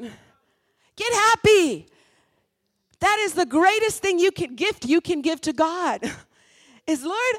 [0.96, 1.88] Get happy.
[3.00, 6.02] That is the greatest thing you can gift you can give to God.
[6.88, 7.36] Is Lord,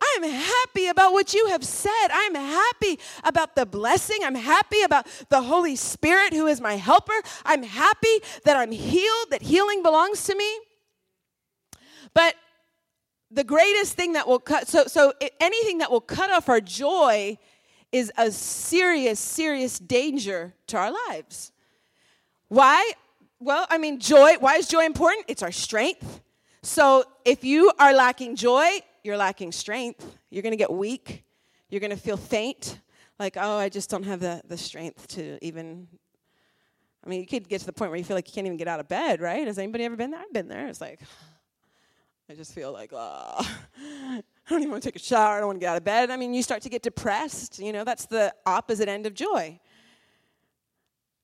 [0.00, 2.08] I'm happy about what you have said.
[2.12, 4.18] I'm happy about the blessing.
[4.22, 7.20] I'm happy about the Holy Spirit who is my helper.
[7.44, 10.58] I'm happy that I'm healed, that healing belongs to me.
[12.14, 12.34] But
[13.30, 17.36] the greatest thing that will cut so so anything that will cut off our joy
[17.96, 21.52] is a serious, serious danger to our lives.
[22.48, 22.92] Why?
[23.40, 25.24] Well, I mean, joy, why is joy important?
[25.28, 26.20] It's our strength.
[26.62, 28.68] So if you are lacking joy,
[29.02, 30.18] you're lacking strength.
[30.30, 31.24] You're to get weak.
[31.70, 32.80] You're to feel faint.
[33.18, 35.88] Like, oh, I just don't have the, the strength to even.
[37.04, 38.58] I mean, you could get to the point where you feel like you can't even
[38.58, 39.46] get out of bed, right?
[39.46, 40.20] Has anybody ever been there?
[40.20, 40.66] I've been there.
[40.66, 41.00] It's like,
[42.30, 43.48] I just feel like, oh,
[44.48, 45.36] I don't even want to take a shower.
[45.36, 46.10] I don't want to get out of bed.
[46.10, 47.58] I mean, you start to get depressed.
[47.58, 49.58] You know, that's the opposite end of joy.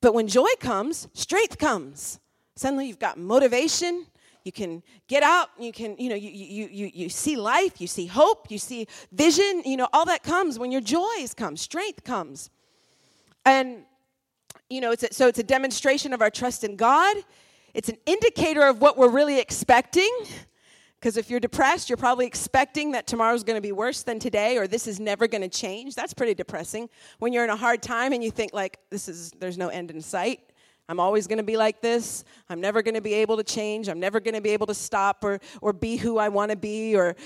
[0.00, 2.18] But when joy comes, strength comes.
[2.56, 4.06] Suddenly you've got motivation.
[4.44, 5.50] You can get out.
[5.56, 7.80] You can, you know, you, you, you, you see life.
[7.80, 8.50] You see hope.
[8.50, 9.62] You see vision.
[9.64, 11.56] You know, all that comes when your joys come.
[11.56, 12.50] Strength comes.
[13.46, 13.84] And,
[14.68, 17.16] you know, it's a, so it's a demonstration of our trust in God.
[17.72, 20.10] It's an indicator of what we're really expecting
[21.02, 24.56] Because if you're depressed, you're probably expecting that tomorrow's going to be worse than today
[24.56, 25.96] or this is never going to change.
[25.96, 26.88] That's pretty depressing.
[27.18, 29.90] When you're in a hard time and you think like this is there's no end
[29.90, 30.38] in sight.
[30.88, 32.22] I'm always going to be like this.
[32.48, 33.88] I'm never going to be able to change.
[33.88, 36.56] I'm never going to be able to stop or or be who I want to
[36.56, 37.16] be or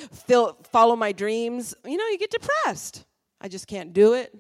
[0.73, 1.75] follow my dreams.
[1.85, 3.05] You know, you get depressed.
[3.43, 4.35] I just can't do it.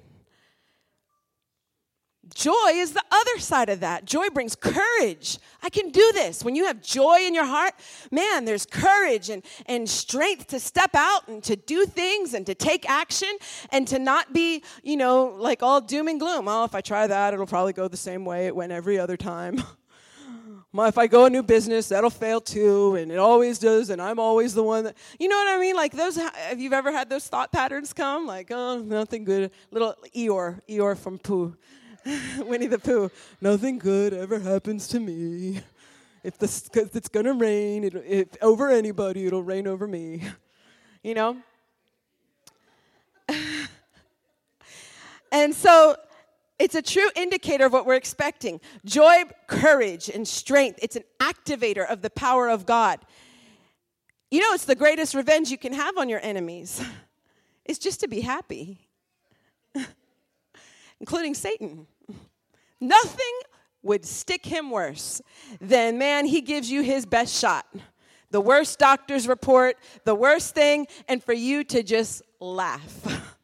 [2.37, 4.05] Joy is the other side of that.
[4.05, 5.38] Joy brings courage.
[5.62, 6.44] I can do this.
[6.44, 7.72] When you have joy in your heart,
[8.11, 12.55] man, there's courage and, and strength to step out and to do things and to
[12.55, 13.31] take action
[13.72, 16.46] and to not be, you know, like all doom and gloom.
[16.46, 19.16] Oh, if I try that, it'll probably go the same way it went every other
[19.16, 19.62] time.
[20.75, 24.20] if I go a new business, that'll fail too, and it always does, and I'm
[24.20, 25.75] always the one that, you know what I mean?
[25.75, 28.27] Like those, have you ever had those thought patterns come?
[28.27, 29.53] Like, oh, nothing good.
[29.70, 31.57] Little Eeyore, Eeyore from Pooh.
[32.38, 33.11] Winnie the Pooh.
[33.40, 35.61] Nothing good ever happens to me.
[36.23, 40.23] If, the, if it's gonna rain, it, if over anybody, it'll rain over me.
[41.03, 41.37] You know?
[45.33, 45.97] and so
[46.59, 50.79] it's a true indicator of what we're expecting joy, courage, and strength.
[50.83, 53.01] It's an activator of the power of God.
[54.31, 56.83] You know, it's the greatest revenge you can have on your enemies.
[57.69, 58.86] It's just to be happy,
[61.01, 61.87] including Satan.
[62.81, 63.41] Nothing
[63.83, 65.23] would stick him worse
[65.61, 67.67] than, man, he gives you his best shot.
[68.31, 73.23] The worst doctor's report, the worst thing, and for you to just laugh.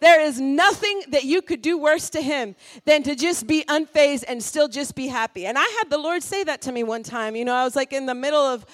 [0.00, 4.24] There is nothing that you could do worse to him than to just be unfazed
[4.28, 5.44] and still just be happy.
[5.44, 7.34] And I had the Lord say that to me one time.
[7.34, 8.64] You know, I was like in the middle of,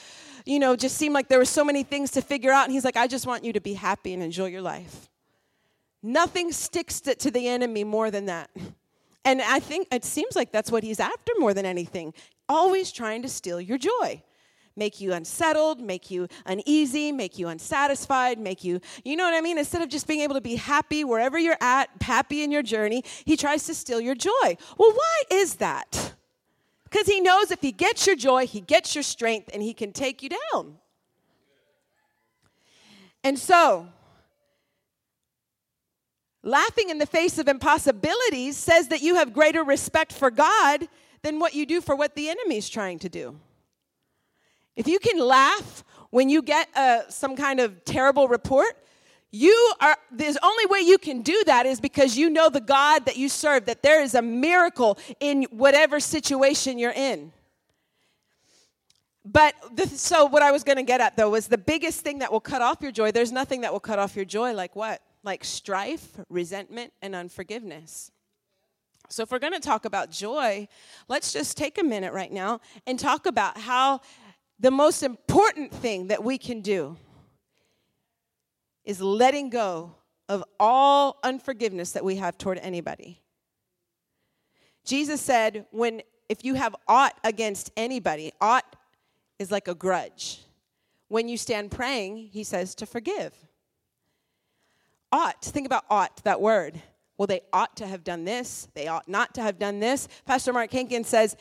[0.44, 2.64] you know, just seemed like there were so many things to figure out.
[2.64, 5.08] And he's like, I just want you to be happy and enjoy your life.
[6.06, 8.50] Nothing sticks to, to the enemy more than that.
[9.24, 12.12] And I think it seems like that's what he's after more than anything.
[12.46, 14.22] Always trying to steal your joy.
[14.76, 19.40] Make you unsettled, make you uneasy, make you unsatisfied, make you, you know what I
[19.40, 19.56] mean?
[19.56, 23.02] Instead of just being able to be happy wherever you're at, happy in your journey,
[23.24, 24.58] he tries to steal your joy.
[24.76, 26.12] Well, why is that?
[26.84, 29.90] Because he knows if he gets your joy, he gets your strength, and he can
[29.90, 30.74] take you down.
[33.22, 33.88] And so,
[36.46, 40.86] Laughing in the face of impossibilities says that you have greater respect for God
[41.22, 43.40] than what you do for what the enemy is trying to do.
[44.76, 48.76] If you can laugh when you get uh, some kind of terrible report,
[49.30, 53.06] you are the only way you can do that is because you know the God
[53.06, 57.32] that you serve, that there is a miracle in whatever situation you're in.
[59.24, 59.54] But
[59.88, 62.38] so, what I was going to get at though was the biggest thing that will
[62.38, 63.12] cut off your joy.
[63.12, 65.00] There's nothing that will cut off your joy like what?
[65.24, 68.10] Like strife, resentment, and unforgiveness.
[69.08, 70.68] So, if we're going to talk about joy,
[71.08, 74.00] let's just take a minute right now and talk about how
[74.58, 76.96] the most important thing that we can do
[78.84, 79.94] is letting go
[80.28, 83.20] of all unforgiveness that we have toward anybody.
[84.84, 88.76] Jesus said, when if you have aught against anybody, aught
[89.38, 90.42] is like a grudge.
[91.08, 93.34] When you stand praying, he says to forgive
[95.14, 95.40] ought.
[95.42, 96.80] Think about ought, that word.
[97.16, 98.66] Well, they ought to have done this.
[98.74, 100.08] They ought not to have done this.
[100.26, 101.36] Pastor Mark Hankins says,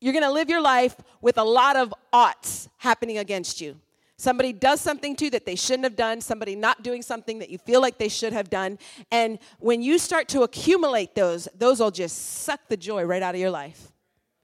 [0.00, 3.80] You're going to live your life with a lot of oughts happening against you.
[4.16, 7.50] Somebody does something to you that they shouldn't have done, somebody not doing something that
[7.50, 8.80] you feel like they should have done.
[9.12, 13.36] And when you start to accumulate those, those will just suck the joy right out
[13.36, 13.92] of your life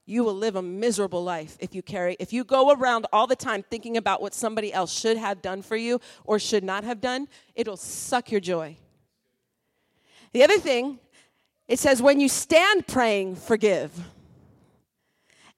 [0.05, 3.35] you will live a miserable life if you carry if you go around all the
[3.35, 7.01] time thinking about what somebody else should have done for you or should not have
[7.01, 8.75] done it'll suck your joy.
[10.33, 10.99] The other thing
[11.67, 13.91] it says when you stand praying forgive.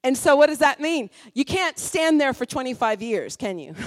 [0.04, 1.10] And so what does that mean?
[1.34, 3.74] You can't stand there for 25 years can you?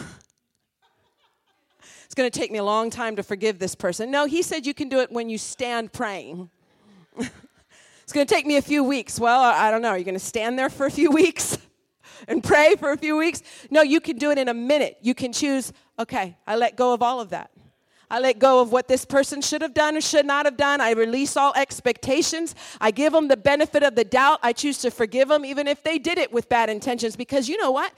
[2.05, 4.11] It's going to take me a long time to forgive this person.
[4.11, 6.49] No he said you can do it when you stand praying
[8.11, 9.21] It's going to take me a few weeks.
[9.21, 9.87] Well, I don't know.
[9.87, 11.57] Are you going to stand there for a few weeks
[12.27, 13.41] and pray for a few weeks?
[13.69, 14.97] No, you can do it in a minute.
[15.01, 17.51] You can choose, okay, I let go of all of that.
[18.09, 20.81] I let go of what this person should have done or should not have done.
[20.81, 22.53] I release all expectations.
[22.81, 24.39] I give them the benefit of the doubt.
[24.43, 27.15] I choose to forgive them, even if they did it with bad intentions.
[27.15, 27.93] Because you know what?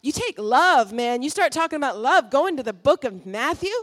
[0.00, 1.22] You take love, man.
[1.22, 2.30] You start talking about love.
[2.30, 3.74] Go into the book of Matthew.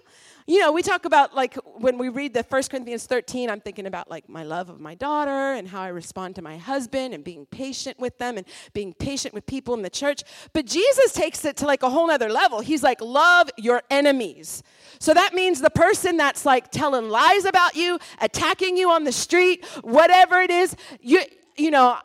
[0.46, 3.86] You know, we talk about like when we read the 1 Corinthians 13, I'm thinking
[3.86, 7.24] about like my love of my daughter and how I respond to my husband and
[7.24, 10.24] being patient with them and being patient with people in the church.
[10.52, 12.60] But Jesus takes it to like a whole nother level.
[12.60, 14.64] He's like, love your enemies.
[15.00, 19.14] So that means the person that's like telling lies about you, attacking you on the
[19.14, 21.22] street, whatever it is, you,
[21.56, 21.98] you know,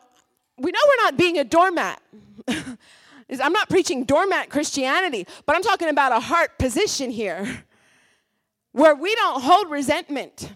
[0.58, 2.00] we know we're not being a doormat.
[2.48, 7.64] I'm not preaching doormat Christianity, but I'm talking about a heart position here
[8.78, 10.52] where we don't hold resentment.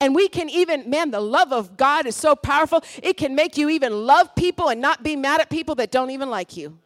[0.00, 2.82] And we can even, man, the love of God is so powerful.
[3.02, 6.10] It can make you even love people and not be mad at people that don't
[6.10, 6.78] even like you.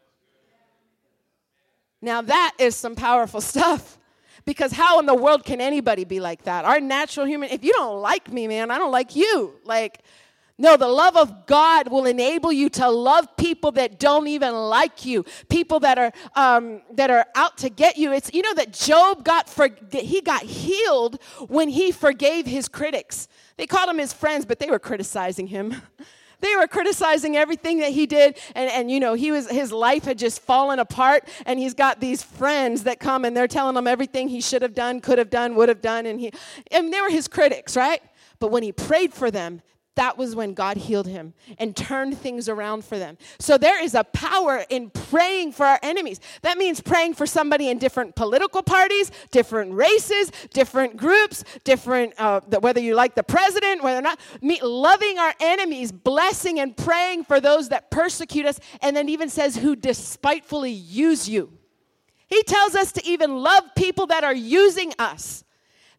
[2.01, 3.99] Now, that is some powerful stuff.
[4.45, 6.64] Because how in the world can anybody be like that?
[6.64, 9.55] Our natural human, if you don't like me, man, I don't like you.
[9.64, 10.01] Like,
[10.61, 15.04] no, the love of God will enable you to love people that don't even like
[15.04, 18.12] you, people that are um, that are out to get you.
[18.12, 23.28] It's you know that Job got for he got healed when he forgave his critics.
[23.56, 25.76] They called him his friends, but they were criticizing him.
[26.40, 30.04] they were criticizing everything that he did and, and you know he was his life
[30.04, 33.88] had just fallen apart and he's got these friends that come and they're telling him
[33.88, 36.32] everything he should have done could have done would have done and he
[36.70, 38.00] and they were his critics right
[38.38, 39.62] but when he prayed for them
[39.99, 43.18] that was when God healed him and turned things around for them.
[43.40, 46.20] So there is a power in praying for our enemies.
[46.42, 52.40] That means praying for somebody in different political parties, different races, different groups, different, uh,
[52.61, 57.24] whether you like the president, whether or not, me, loving our enemies, blessing and praying
[57.24, 61.53] for those that persecute us, and then even says, who despitefully use you.
[62.28, 65.42] He tells us to even love people that are using us.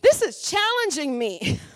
[0.01, 1.59] This is challenging me.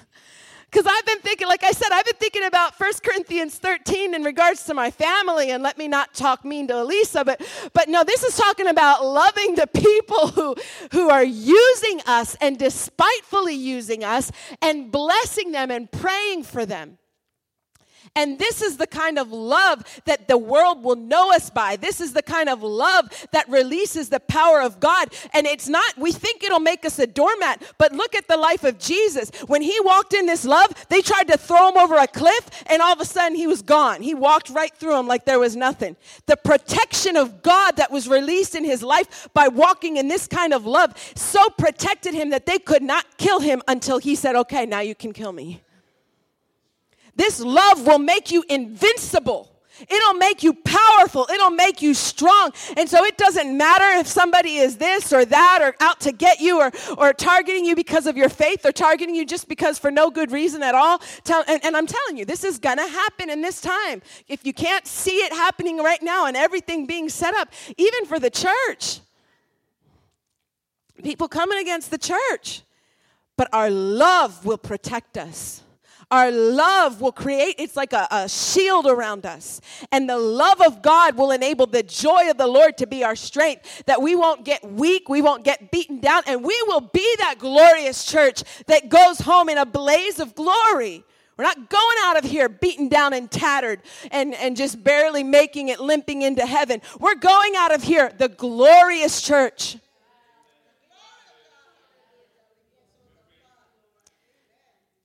[0.73, 4.23] Because I've been thinking, like I said, I've been thinking about 1 Corinthians 13 in
[4.23, 7.39] regards to my family, and let me not talk mean to Elisa, but,
[7.73, 10.55] but no, this is talking about loving the people who,
[10.91, 14.31] who are using us and despitefully using us
[14.63, 16.97] and blessing them and praying for them.
[18.15, 21.77] And this is the kind of love that the world will know us by.
[21.77, 25.11] This is the kind of love that releases the power of God.
[25.33, 28.63] And it's not, we think it'll make us a doormat, but look at the life
[28.63, 29.31] of Jesus.
[29.47, 32.83] When he walked in this love, they tried to throw him over a cliff, and
[32.83, 34.03] all of a sudden he was gone.
[34.03, 35.95] He walked right through them like there was nothing.
[36.27, 40.53] The protection of God that was released in his life by walking in this kind
[40.53, 44.67] of love so protected him that they could not kill him until he said, Okay,
[44.67, 45.62] now you can kill me.
[47.15, 49.49] This love will make you invincible.
[49.89, 51.27] It'll make you powerful.
[51.31, 52.51] It'll make you strong.
[52.77, 56.39] And so it doesn't matter if somebody is this or that or out to get
[56.39, 59.89] you or, or targeting you because of your faith or targeting you just because for
[59.89, 60.99] no good reason at all.
[61.23, 64.01] Tell, and, and I'm telling you, this is going to happen in this time.
[64.27, 68.19] If you can't see it happening right now and everything being set up, even for
[68.19, 68.99] the church,
[71.03, 72.61] people coming against the church.
[73.35, 75.62] But our love will protect us.
[76.13, 79.59] Our love will create, it's like a, a, shield around us.
[79.91, 83.15] And the love of God will enable the joy of the Lord to be our
[83.15, 87.15] strength, that we won't get weak, we won't get beaten down, and we will be
[87.17, 91.03] that glorious church that goes home in a blaze of glory.
[91.35, 95.69] We're not going out of here beaten down and tattered and, and just barely making
[95.69, 96.83] it limping into heaven.
[96.99, 99.77] We're going out of here the glorious church.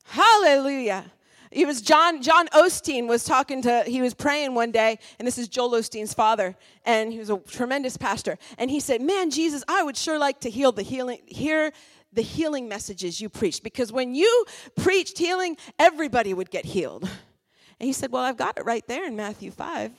[0.09, 1.05] Hallelujah.
[1.51, 5.39] It was John, John Osteen was talking to, he was praying one day, and this
[5.39, 8.39] is Joel Osteen's father, and he was a tremendous pastor.
[8.59, 11.73] And he said, Man, Jesus, I would sure like to heal the healing, hear
[12.13, 13.63] the healing messages you preached.
[13.63, 14.45] Because when you
[14.77, 17.05] preached healing, everybody would get healed.
[17.05, 19.93] And he said, Well, I've got it right there in Matthew 5.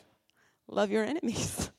[0.67, 1.71] Love your enemies.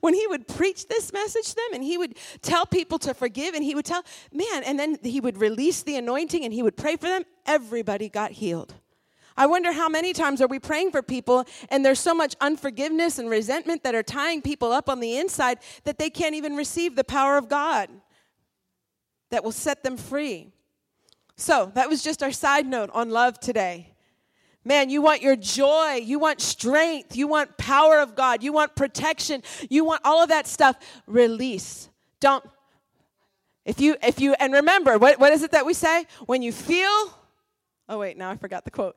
[0.00, 3.54] when he would preach this message to them and he would tell people to forgive
[3.54, 4.02] and he would tell,
[4.32, 8.08] man, and then he would release the anointing and he would pray for them, everybody
[8.08, 8.74] got healed.
[9.36, 13.18] I wonder how many times are we praying for people and there's so much unforgiveness
[13.18, 16.94] and resentment that are tying people up on the inside that they can't even receive
[16.94, 17.88] the power of God
[19.30, 20.52] that will set them free.
[21.36, 23.93] So, that was just our side note on love today.
[24.64, 28.74] Man, you want your joy, you want strength, you want power of God, you want
[28.74, 30.76] protection, you want all of that stuff.
[31.06, 31.90] Release.
[32.18, 32.44] Don't
[33.66, 36.06] if you if you and remember, what, what is it that we say?
[36.24, 37.18] When you feel
[37.88, 38.96] oh wait, now I forgot the quote.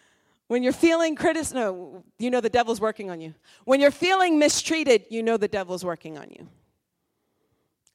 [0.46, 3.34] when you're feeling critic no, you know the devil's working on you.
[3.64, 6.48] When you're feeling mistreated, you know the devil's working on you.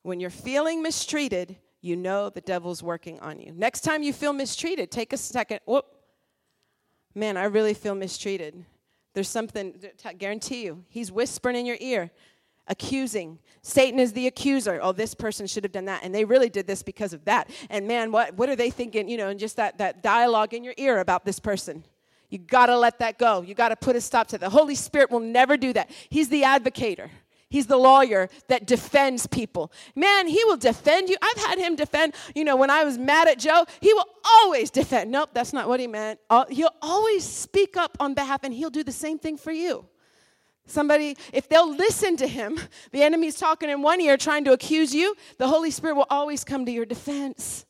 [0.01, 3.53] When you're feeling mistreated, you know the devil's working on you.
[3.55, 5.61] Next time you feel mistreated, take a second.
[5.65, 5.85] Whoop
[7.15, 8.65] man, I really feel mistreated.
[9.13, 12.11] There's something, I guarantee you, he's whispering in your ear,
[12.67, 13.39] accusing.
[13.61, 14.79] Satan is the accuser.
[14.81, 16.03] Oh, this person should have done that.
[16.03, 17.49] And they really did this because of that.
[17.69, 20.63] And man, what, what are they thinking, you know, and just that, that dialogue in
[20.63, 21.83] your ear about this person?
[22.29, 23.41] You got to let that go.
[23.41, 24.39] You got to put a stop to it.
[24.39, 25.91] The Holy Spirit will never do that.
[26.09, 27.09] He's the advocator.
[27.53, 29.71] He's the lawyer that defends people.
[29.95, 31.15] Man, he will defend you.
[31.21, 34.71] I've had him defend, you know, when I was mad at Joe, he will always
[34.71, 35.11] defend.
[35.11, 36.19] Nope, that's not what he meant.
[36.49, 39.85] He'll always speak up on behalf, and he'll do the same thing for you.
[40.65, 42.59] Somebody, if they'll listen to him,
[42.91, 46.43] the enemy's talking in one ear trying to accuse you, the Holy Spirit will always
[46.43, 47.65] come to your defense.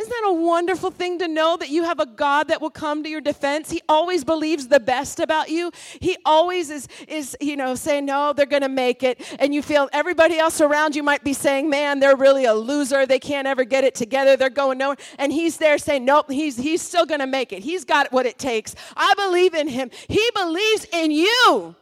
[0.00, 3.04] Isn't that a wonderful thing to know that you have a God that will come
[3.04, 3.70] to your defense?
[3.70, 5.70] He always believes the best about you.
[6.00, 9.20] He always is, is you know, saying, no, they're going to make it.
[9.38, 13.06] And you feel everybody else around you might be saying, man, they're really a loser.
[13.06, 14.36] They can't ever get it together.
[14.36, 14.96] They're going nowhere.
[15.16, 17.62] And he's there saying, nope, he's, he's still going to make it.
[17.62, 18.74] He's got what it takes.
[18.96, 19.90] I believe in him.
[20.08, 21.76] He believes in you.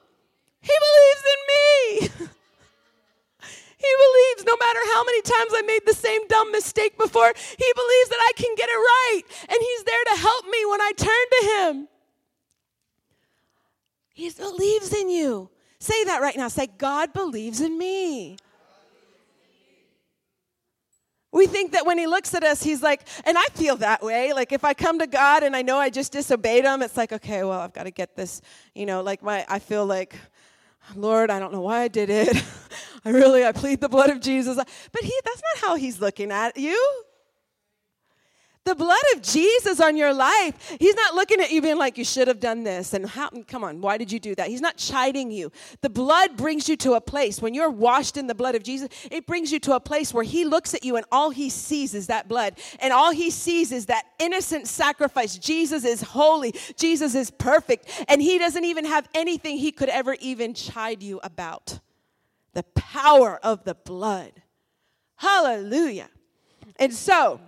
[0.60, 2.28] He believes in me.
[3.82, 7.72] He believes no matter how many times I made the same dumb mistake before, he
[7.74, 9.22] believes that I can get it right.
[9.48, 11.88] And he's there to help me when I turn to him.
[14.14, 15.50] He believes in you.
[15.80, 16.46] Say that right now.
[16.46, 18.36] Say, God believes in me.
[21.32, 24.34] We think that when he looks at us, he's like, and I feel that way.
[24.34, 27.10] Like if I come to God and I know I just disobeyed him, it's like,
[27.10, 28.42] okay, well, I've got to get this,
[28.74, 30.14] you know, like my, I feel like
[30.94, 32.42] Lord, I don't know why I did it.
[33.04, 34.56] I really, I plead the blood of Jesus.
[34.56, 37.04] But he, that's not how he's looking at you.
[38.64, 42.04] The blood of Jesus on your life, he's not looking at you being like, you
[42.04, 42.94] should have done this.
[42.94, 44.46] And how, come on, why did you do that?
[44.48, 45.50] He's not chiding you.
[45.80, 48.88] The blood brings you to a place, when you're washed in the blood of Jesus,
[49.10, 51.92] it brings you to a place where he looks at you and all he sees
[51.92, 52.54] is that blood.
[52.78, 55.36] And all he sees is that innocent sacrifice.
[55.38, 58.04] Jesus is holy, Jesus is perfect.
[58.06, 61.80] And he doesn't even have anything he could ever even chide you about.
[62.54, 64.32] The power of the blood.
[65.16, 66.10] Hallelujah.
[66.76, 67.40] And so,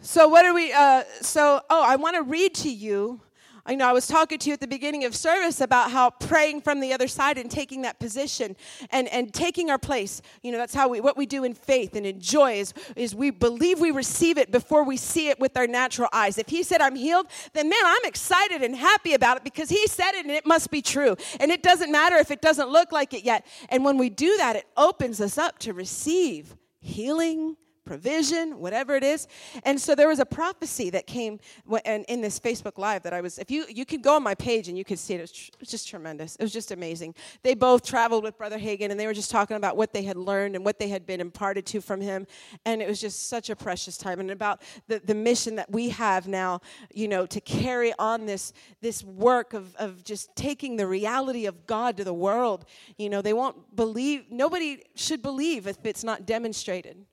[0.00, 0.72] so, what are we?
[0.72, 3.20] Uh, so, oh, I want to read to you.
[3.68, 6.60] I know I was talking to you at the beginning of service about how praying
[6.60, 8.54] from the other side and taking that position
[8.90, 10.22] and, and taking our place.
[10.42, 13.12] You know, that's how we, what we do in faith and in joy is, is
[13.12, 16.38] we believe we receive it before we see it with our natural eyes.
[16.38, 19.88] If he said, I'm healed, then man, I'm excited and happy about it because he
[19.88, 21.16] said it and it must be true.
[21.40, 23.44] And it doesn't matter if it doesn't look like it yet.
[23.68, 27.56] And when we do that, it opens us up to receive healing
[27.86, 29.26] provision, whatever it is.
[29.62, 31.40] And so there was a prophecy that came
[31.86, 34.68] in this Facebook Live that I was, if you, you could go on my page
[34.68, 36.36] and you could see it, it was, tr- it was just tremendous.
[36.36, 37.14] It was just amazing.
[37.42, 40.16] They both traveled with Brother Hagin and they were just talking about what they had
[40.16, 42.26] learned and what they had been imparted to from him.
[42.64, 45.88] And it was just such a precious time and about the, the mission that we
[45.90, 46.60] have now,
[46.92, 51.66] you know, to carry on this, this work of, of just taking the reality of
[51.66, 52.64] God to the world.
[52.98, 57.06] You know, they won't believe, nobody should believe if it's not demonstrated.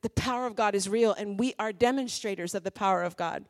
[0.00, 3.16] But the power of God is real, and we are demonstrators of the power of
[3.16, 3.44] God.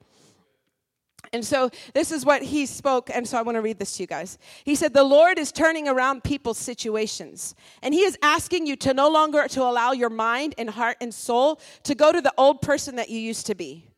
[1.33, 4.03] And so this is what he spoke, and so I want to read this to
[4.03, 4.39] you guys.
[4.65, 8.95] He said, The Lord is turning around people's situations, and he is asking you to
[8.95, 12.63] no longer to allow your mind and heart and soul to go to the old
[12.63, 13.91] person that you used to be.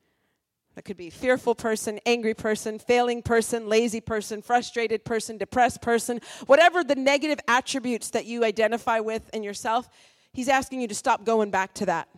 [0.75, 6.21] That could be fearful person, angry person, failing person, lazy person, frustrated person, depressed person,
[6.47, 9.89] whatever the negative attributes that you identify with in yourself,
[10.33, 12.09] he's asking you to stop going back to that.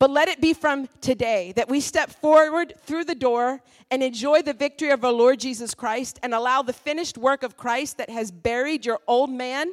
[0.00, 4.40] But let it be from today that we step forward through the door and enjoy
[4.40, 8.08] the victory of our Lord Jesus Christ and allow the finished work of Christ that
[8.08, 9.72] has buried your old man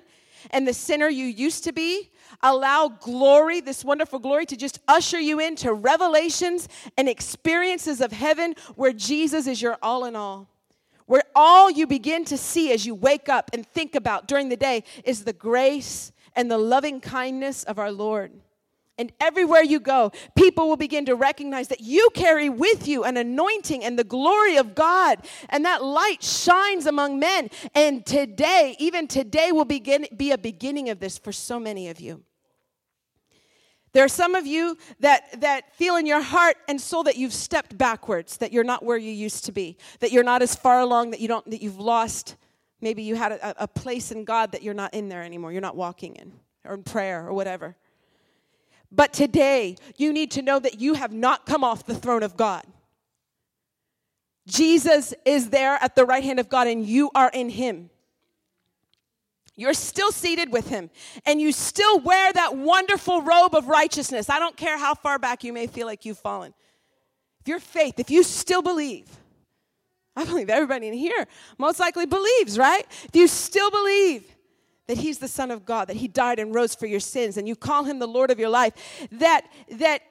[0.51, 2.11] and the sinner you used to be.
[2.43, 6.67] Allow glory, this wonderful glory, to just usher you into revelations
[6.97, 10.49] and experiences of heaven where Jesus is your all in all.
[11.05, 14.57] Where all you begin to see as you wake up and think about during the
[14.57, 18.33] day is the grace and the loving kindness of our Lord.
[18.97, 23.15] And everywhere you go, people will begin to recognize that you carry with you an
[23.17, 25.25] anointing and the glory of God.
[25.49, 27.49] And that light shines among men.
[27.75, 31.99] And today, even today, will begin, be a beginning of this for so many of
[31.99, 32.23] you.
[33.93, 37.33] There are some of you that, that feel in your heart and soul that you've
[37.33, 40.79] stepped backwards, that you're not where you used to be, that you're not as far
[40.79, 42.35] along, that, you don't, that you've lost.
[42.81, 45.61] Maybe you had a, a place in God that you're not in there anymore, you're
[45.61, 46.33] not walking in,
[46.63, 47.75] or in prayer, or whatever.
[48.91, 52.37] But today, you need to know that you have not come off the throne of
[52.37, 52.63] God.
[54.47, 57.89] Jesus is there at the right hand of God, and you are in Him.
[59.57, 60.89] You're still seated with Him,
[61.25, 64.29] and you still wear that wonderful robe of righteousness.
[64.29, 66.53] I don't care how far back you may feel like you've fallen.
[67.41, 69.07] If your faith, if you still believe,
[70.15, 71.27] I believe everybody in here
[71.57, 72.85] most likely believes, right?
[73.03, 74.36] If you still believe,
[74.87, 77.47] that he's the son of God, that he died and rose for your sins and
[77.47, 78.73] you call him the Lord of your life,
[79.11, 80.01] that that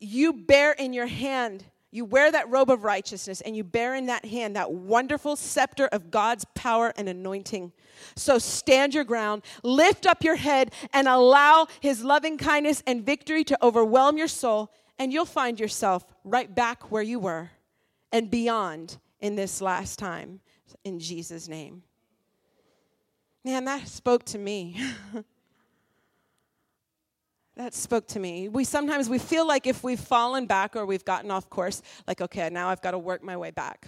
[0.00, 1.64] you bear in your hand
[1.96, 5.86] you wear that robe of righteousness and you bear in that hand that wonderful scepter
[5.86, 7.72] of God's power and anointing.
[8.16, 13.44] So stand your ground, lift up your head, and allow His loving kindness and victory
[13.44, 17.50] to overwhelm your soul, and you'll find yourself right back where you were
[18.12, 20.40] and beyond in this last time
[20.84, 21.82] in Jesus' name.
[23.46, 24.76] Man, that spoke to me.
[27.56, 28.48] that spoke to me.
[28.48, 32.20] We sometimes we feel like if we've fallen back or we've gotten off course, like
[32.20, 33.86] okay, now I've got to work my way back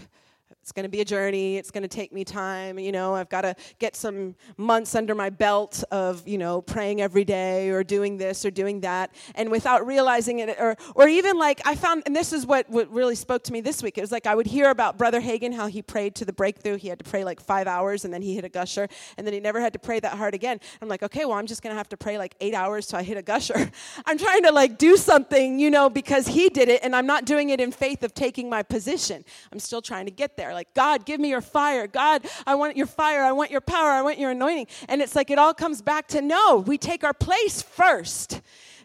[0.68, 1.56] it's going to be a journey.
[1.56, 3.14] It's going to take me time you know.
[3.14, 7.70] I've got to get some months under my belt of you know praying every day
[7.70, 9.14] or doing this or doing that.
[9.34, 12.90] And without realizing it or or even like i found and this is what, what
[12.90, 13.96] really spoke to me this week.
[13.96, 16.76] It was like i would hear about brother Hagin how he prayed to the breakthrough.
[16.76, 19.32] He had to pray like five hours and then he hit a gusher and then
[19.32, 20.60] he never had to pray that hard again.
[20.82, 22.98] I'm like okay well i'm just going to have to pray like eight hours till
[22.98, 23.70] i hit a gusher.
[24.04, 27.24] I'm trying to like do something you know because he did it and i'm not
[27.24, 29.24] doing it in faith of taking my position.
[29.50, 31.86] I'm still trying to get there like, God, give me your fire.
[31.86, 33.22] God, I want your fire.
[33.22, 33.90] I want your power.
[33.90, 34.66] I want your anointing.
[34.88, 38.40] And it's like it all comes back to no, we take our place first.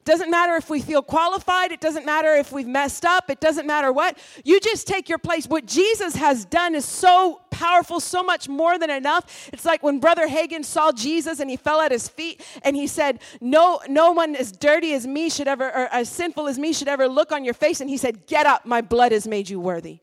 [0.05, 1.71] Doesn't matter if we feel qualified.
[1.71, 3.31] It doesn't matter if we've messed up.
[3.31, 4.19] It doesn't matter what.
[4.43, 5.47] You just take your place.
[5.47, 9.49] What Jesus has done is so powerful, so much more than enough.
[9.51, 12.85] It's like when Brother Hagin saw Jesus and he fell at his feet and he
[12.85, 16.71] said, No, no one as dirty as me should ever, or as sinful as me
[16.71, 17.81] should ever look on your face.
[17.81, 20.01] And he said, Get up, my blood has made you worthy.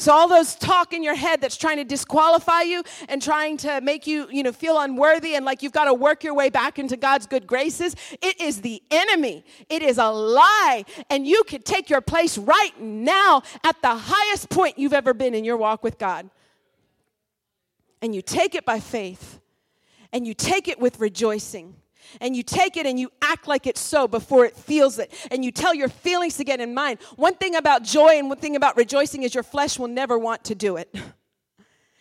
[0.00, 3.82] So all those talk in your head that's trying to disqualify you and trying to
[3.82, 6.78] make you, you know, feel unworthy and like you've got to work your way back
[6.78, 9.44] into God's good graces, it is the enemy.
[9.68, 10.86] It is a lie.
[11.10, 15.34] And you could take your place right now at the highest point you've ever been
[15.34, 16.30] in your walk with God.
[18.00, 19.38] And you take it by faith.
[20.14, 21.74] And you take it with rejoicing
[22.20, 25.12] and you take it and you act like it's so before it feels it.
[25.30, 26.98] And you tell your feelings to get in mind.
[27.16, 30.44] One thing about joy and one thing about rejoicing is your flesh will never want
[30.44, 30.94] to do it.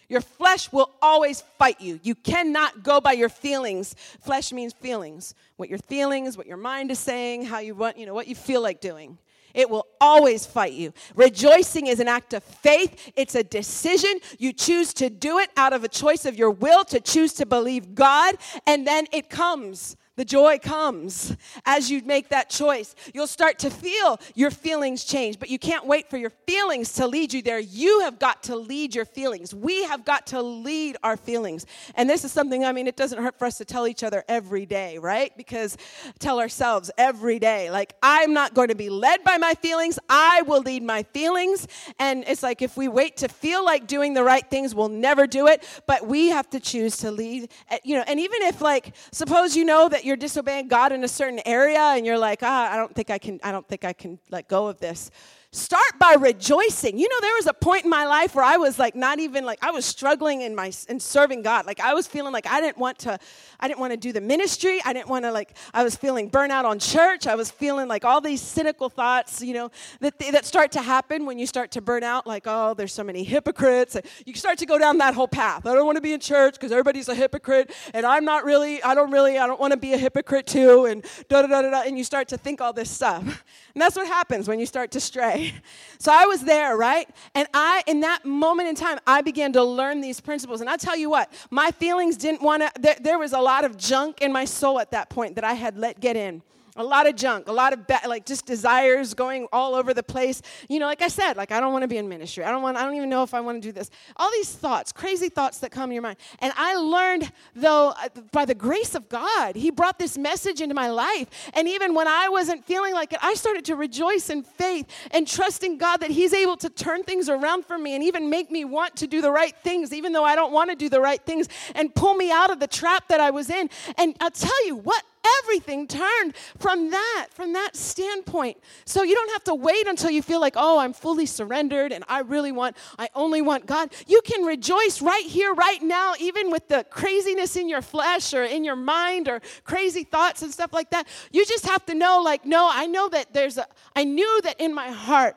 [0.10, 2.00] Your flesh will always fight you.
[2.02, 3.94] You cannot go by your feelings.
[4.22, 5.36] Flesh means feelings.
[5.58, 8.34] What your feelings what your mind is saying how you want you know what you
[8.34, 9.20] feel like doing.
[9.54, 10.94] It will always fight you.
[11.16, 13.12] Rejoicing is an act of faith.
[13.16, 14.20] It's a decision.
[14.38, 17.46] You choose to do it out of a choice of your will to choose to
[17.46, 18.36] believe God,
[18.66, 19.96] and then it comes.
[20.20, 21.34] The joy comes
[21.66, 22.94] as you make that choice.
[23.14, 27.08] You'll start to feel your feelings change, but you can't wait for your feelings to
[27.08, 27.58] lead you there.
[27.58, 29.56] You have got to lead your feelings.
[29.56, 31.66] We have got to lead our feelings.
[31.96, 34.26] And this is something, I mean, it doesn't hurt for us to tell each other
[34.28, 35.32] every day, right?
[35.38, 35.78] Because
[36.20, 40.42] tell ourselves every day, like, I'm not going to be led by my feelings, I
[40.42, 41.66] will lead my feelings.
[41.98, 45.28] And it's like if we wait to feel like doing the right things, we'll never
[45.28, 48.60] do it, but we have to choose to lead, eh, you know, and even if,
[48.60, 52.40] like, suppose you know that you're disobeying God in a certain area and you're like,
[52.42, 55.12] ah, I don't think I can, I don't think I can let go of this.
[55.52, 57.00] Start by rejoicing.
[57.00, 59.46] You know, there was a point in my life where I was like not even
[59.46, 61.66] like I was struggling in my in serving God.
[61.66, 63.18] Like I was feeling like I didn't want to
[63.60, 64.80] I didn't want to do the ministry.
[64.86, 67.26] I didn't want to like I was feeling burnout on church.
[67.26, 69.72] I was feeling like all these cynical thoughts, you know,
[70.02, 73.04] that that start to happen when you start to burn out like oh, there's so
[73.04, 73.98] many hypocrites.
[74.28, 75.66] You start to go down that whole path.
[75.66, 78.84] I don't want to be in church because everybody's a hypocrite and I'm not really
[78.84, 81.72] I don't really I don't want to be a hypocrite too and da da da
[81.72, 83.44] da and you start to think all this stuff.
[83.74, 85.39] And that's what happens when you start to stray.
[86.02, 87.10] So I was there, right?
[87.36, 90.62] And I, in that moment in time, I began to learn these principles.
[90.62, 93.66] And I tell you what, my feelings didn't want to, there, there was a lot
[93.66, 96.42] of junk in my soul at that point that I had let get in
[96.80, 100.02] a lot of junk, a lot of be- like just desires going all over the
[100.02, 100.42] place.
[100.70, 102.46] You know, like I said, like I don't want to be in ministry.
[102.46, 102.78] I don't want.
[102.78, 103.92] I don't even know if I want to do this.
[104.16, 106.18] All these thoughts, crazy thoughts that come in your mind.
[106.40, 110.74] And I learned though uh, by the grace of God, He brought this message into
[110.74, 111.52] my life.
[111.54, 115.28] And even when I wasn't feeling like it, I started to rejoice in faith and
[115.28, 118.64] trusting God that He's able to turn things around for me and even make me
[118.64, 121.22] want to do the right things, even though I don't want to do the right
[121.22, 123.70] things, and pull me out of the trap that I was in.
[123.98, 125.04] And I'll tell you what
[125.40, 128.58] everything turned from that, from that standpoint.
[128.86, 132.04] So you don't have to wait until you feel like, oh, I'm fully surrendered and
[132.08, 133.92] I really want, I only want God.
[134.08, 138.44] You can rejoice right here, right now, even with the craziness in your flesh or
[138.44, 141.08] in your mind or crazy thoughts and stuff like that.
[141.32, 143.66] You just have to know, like, no, I know that there's a,
[143.96, 145.36] I knew that in my heart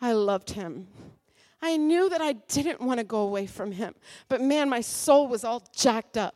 [0.00, 0.88] I loved him.
[1.62, 3.94] I knew that I didn't want to go away from him.
[4.28, 6.34] But man, my soul was all jacked up.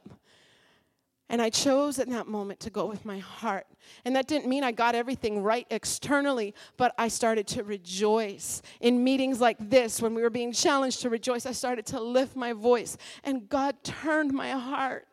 [1.30, 3.66] And I chose in that moment to go with my heart.
[4.04, 8.62] And that didn't mean I got everything right externally, but I started to rejoice.
[8.80, 12.34] In meetings like this, when we were being challenged to rejoice, I started to lift
[12.34, 12.96] my voice.
[13.24, 15.06] And God turned my heart.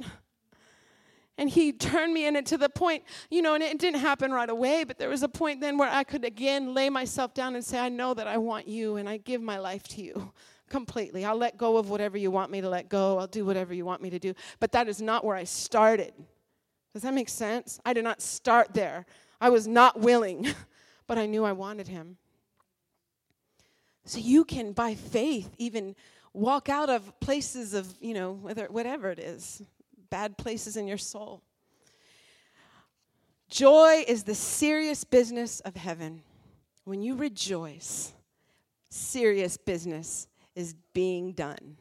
[1.38, 4.32] And He turned me in it to the point, you know, and it didn't happen
[4.32, 7.56] right away, but there was a point then where I could again lay myself down
[7.56, 10.32] and say, I know that I want you, and I give my life to you
[10.70, 11.26] completely.
[11.26, 13.18] I'll let go of whatever you want me to let go.
[13.18, 14.34] I'll do whatever you want me to do.
[14.60, 16.14] But that is not where I started.
[16.94, 17.80] Does that make sense?
[17.86, 19.06] I did not start there.
[19.42, 20.48] I was not willing,
[21.08, 22.18] but I knew I wanted him.
[24.06, 25.96] So you can, by faith, even
[26.34, 29.62] walk out of places of, you know, whether, whatever it is,
[30.10, 31.42] bad places in your soul.
[33.50, 36.22] Joy is the serious business of heaven.
[36.84, 38.14] When you rejoice,
[38.90, 41.78] serious business is being done.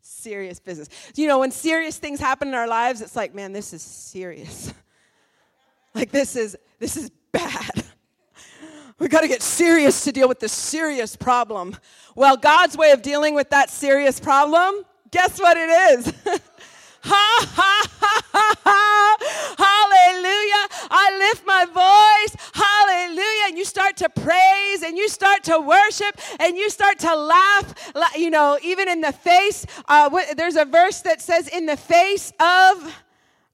[0.00, 0.88] Serious business.
[1.14, 4.72] You know, when serious things happen in our lives, it's like, man, this is serious.
[5.94, 7.84] like this is this is bad.
[8.98, 11.76] we got to get serious to deal with this serious problem.
[12.14, 16.12] Well, God's way of dealing with that serious problem, guess what it is?
[17.04, 19.16] Ha ha ha.
[19.58, 20.86] Hallelujah.
[20.90, 22.36] I lift my voice.
[22.54, 23.48] Hallelujah.
[23.48, 27.92] And you start to praise and you start to worship and you start to laugh.
[28.14, 32.34] You know, even in the face, uh, there's a verse that says, In the face
[32.38, 33.02] of,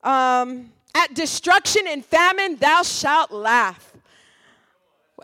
[0.03, 3.93] um, at destruction and famine, thou shalt laugh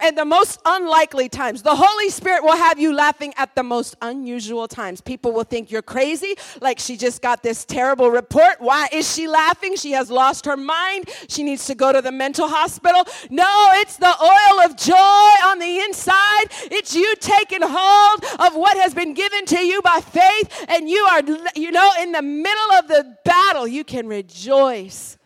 [0.00, 1.62] at the most unlikely times.
[1.62, 5.00] The Holy Spirit will have you laughing at the most unusual times.
[5.00, 8.60] People will think you're crazy, like she just got this terrible report.
[8.60, 9.76] Why is she laughing?
[9.76, 11.10] She has lost her mind.
[11.28, 13.04] She needs to go to the mental hospital.
[13.30, 16.46] No, it's the oil of joy on the inside.
[16.70, 21.06] It's you taking hold of what has been given to you by faith, and you
[21.10, 21.22] are,
[21.54, 25.18] you know, in the middle of the battle, you can rejoice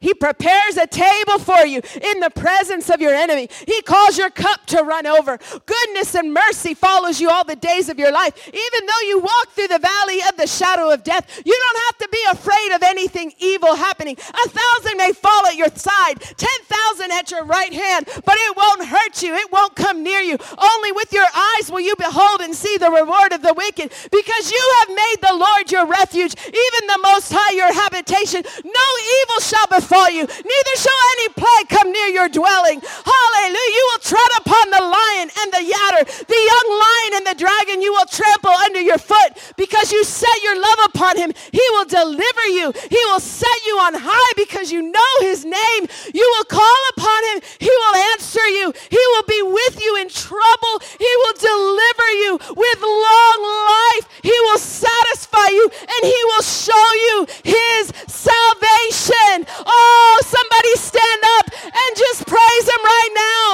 [0.00, 3.50] he prepares a table for you in the presence of your enemy.
[3.66, 5.38] He calls your cup to run over.
[5.66, 8.48] Goodness and mercy follows you all the days of your life.
[8.48, 11.98] Even though you walk through the valley of the shadow of death, you don't have
[11.98, 14.16] to be afraid of anything evil happening.
[14.16, 18.86] A thousand may fall at your side, 10,000 at your right hand, but it won't
[18.86, 19.34] hurt you.
[19.34, 20.38] It won't come near you.
[20.56, 24.50] Only with your eyes will you behold and see the reward of the wicked because
[24.50, 28.42] you have made the Lord your refuge, even the Most High your habitation.
[28.64, 28.88] No
[29.20, 32.80] evil shall befall you, neither shall any plague come near your dwelling.
[32.80, 33.74] Hallelujah.
[33.74, 37.82] You will tread upon the lion and the adder, the young lion and the dragon
[37.82, 41.32] you will trample under your foot because you set your love upon him.
[41.52, 42.72] He will deliver you.
[42.90, 45.82] He will set you on high because you know his name.
[46.14, 47.42] You will call upon him.
[47.58, 48.72] He will answer you.
[48.90, 50.74] He will be with you in trouble.
[50.98, 54.04] He will deliver you with long life.
[54.22, 59.46] He will satisfy you and he will show you his salvation.
[59.66, 63.46] Oh, Oh, somebody stand up and just praise him right now.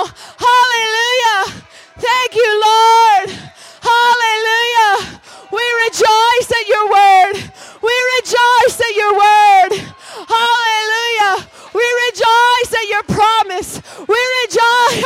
[0.49, 1.62] Hallelujah.
[2.03, 3.29] Thank you, Lord.
[3.81, 5.20] Hallelujah.
[5.55, 7.35] We rejoice at your word.
[7.83, 9.70] We rejoice at your word.
[10.27, 11.47] Hallelujah.
[11.77, 13.83] We rejoice at your promise.
[14.09, 15.05] We rejoice.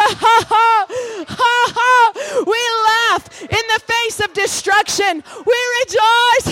[2.47, 5.25] we laugh in the face of destruction.
[5.45, 6.47] We rejoice.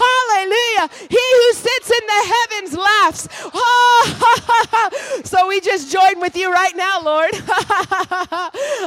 [0.00, 0.88] Hallelujah.
[1.10, 3.28] He who sits in the heavens laughs.
[5.28, 7.34] so we just join with you right now, Lord.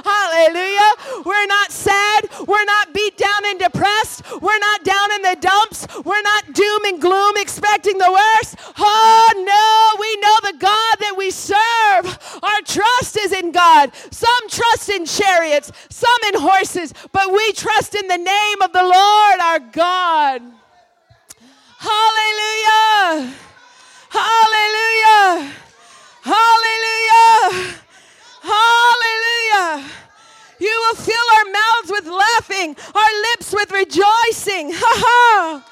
[0.08, 0.94] Hallelujah.
[1.26, 2.30] We're not sad.
[2.48, 4.41] We're not beat down and depressed depressed.
[4.41, 5.88] We're not down in the dumps.
[6.04, 8.56] We're not doom and gloom expecting the worst.
[8.78, 12.39] Oh, no, we know the God that we serve.
[12.44, 13.91] Our trust is in God.
[14.12, 18.84] Some trust in chariots, some in horses, but we trust in the name of the
[18.84, 20.41] Lord our God.
[21.78, 23.34] Hallelujah.
[24.10, 25.52] Hallelujah.
[26.24, 27.76] Hallelujah.
[28.41, 29.94] Hallelujah.
[30.64, 34.72] You will fill our mouths with laughing, our lips with rejoicing.
[34.72, 35.66] Ha ha.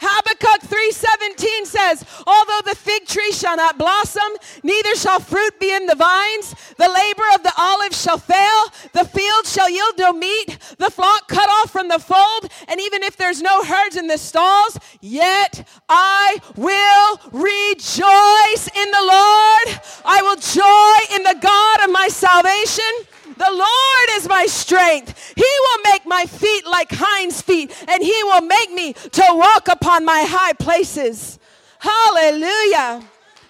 [0.00, 4.32] Habakkuk 3:17 says, "Although the fig tree shall not blossom,
[4.64, 9.04] neither shall fruit be in the vines, the labor of the olive shall fail, the
[9.04, 13.16] field shall yield no meat, the flock cut off from the fold, and even if
[13.16, 19.80] there's no herds in the stalls, yet I will rejoice in the Lord.
[20.04, 23.06] I will joy in the God of my salvation."
[23.40, 25.32] The Lord is my strength.
[25.34, 29.66] He will make my feet like hinds' feet, and He will make me to walk
[29.90, 31.40] upon my high places.
[31.80, 33.02] Hallelujah.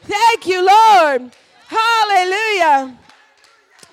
[0.05, 1.33] Thank you, Lord.
[1.67, 2.99] Hallelujah.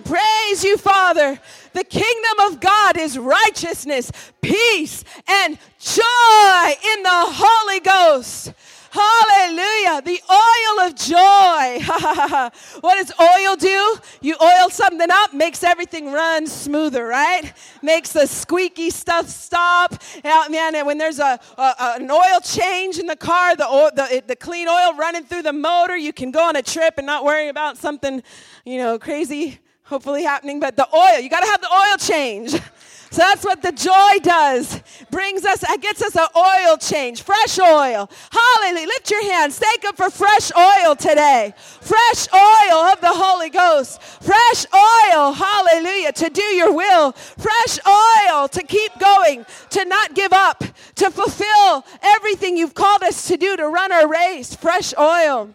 [0.05, 1.37] Praise you, Father.
[1.73, 8.53] The kingdom of God is righteousness, peace, and joy in the Holy Ghost.
[8.91, 10.01] Hallelujah.
[10.01, 12.49] The oil of joy.
[12.81, 13.97] what does oil do?
[14.21, 17.53] You oil something up, makes everything run smoother, right?
[17.81, 20.01] Makes the squeaky stuff stop.
[20.23, 24.23] Yeah, man, when there's a, a, an oil change in the car, the, oil, the,
[24.25, 27.23] the clean oil running through the motor, you can go on a trip and not
[27.23, 28.23] worry about something,
[28.65, 30.59] you know, crazy hopefully happening.
[30.59, 32.53] But the oil, you got to have the oil change.
[33.11, 34.81] So that's what the joy does.
[35.09, 38.09] Brings us, it gets us an oil change, fresh oil.
[38.31, 38.87] Hallelujah.
[38.87, 39.57] Lift your hands.
[39.57, 41.53] Thank Him for fresh oil today.
[41.57, 44.01] Fresh oil of the Holy Ghost.
[44.01, 47.13] Fresh oil, hallelujah, to do your will.
[47.13, 50.63] Fresh oil to keep going, to not give up,
[50.95, 54.53] to fulfill everything you've called us to do, to run our race.
[54.53, 55.49] Fresh oil.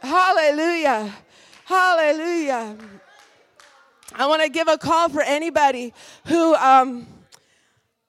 [0.00, 1.12] Hallelujah.
[1.64, 2.76] Hallelujah.
[4.18, 5.92] I want to give a call for anybody
[6.26, 7.06] who, um,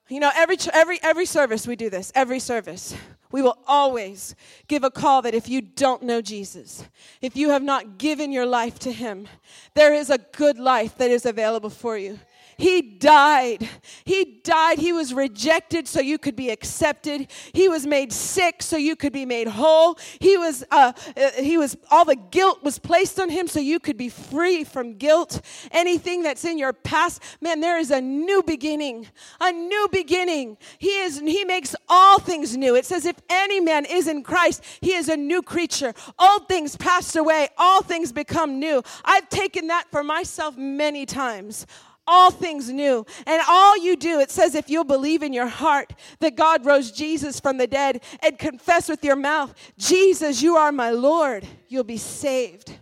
[0.08, 2.94] you know, every, every, every service we do this, every service.
[3.30, 4.34] We will always
[4.68, 6.82] give a call that if you don't know Jesus,
[7.20, 9.28] if you have not given your life to Him,
[9.74, 12.18] there is a good life that is available for you.
[12.58, 13.68] He died.
[14.04, 14.80] He died.
[14.80, 17.30] He was rejected so you could be accepted.
[17.52, 19.96] He was made sick so you could be made whole.
[20.18, 23.78] He was, uh, uh, he was, all the guilt was placed on him so you
[23.78, 25.40] could be free from guilt.
[25.70, 29.06] Anything that's in your past, man, there is a new beginning.
[29.40, 30.56] A new beginning.
[30.78, 32.74] He is, he makes all things new.
[32.74, 35.94] It says, if any man is in Christ, he is a new creature.
[36.18, 38.82] Old things passed away, all things become new.
[39.04, 41.64] I've taken that for myself many times
[42.08, 43.06] all things new.
[43.26, 46.90] And all you do, it says, if you'll believe in your heart that God rose
[46.90, 51.84] Jesus from the dead and confess with your mouth, Jesus, you are my Lord, you'll
[51.84, 52.72] be saved.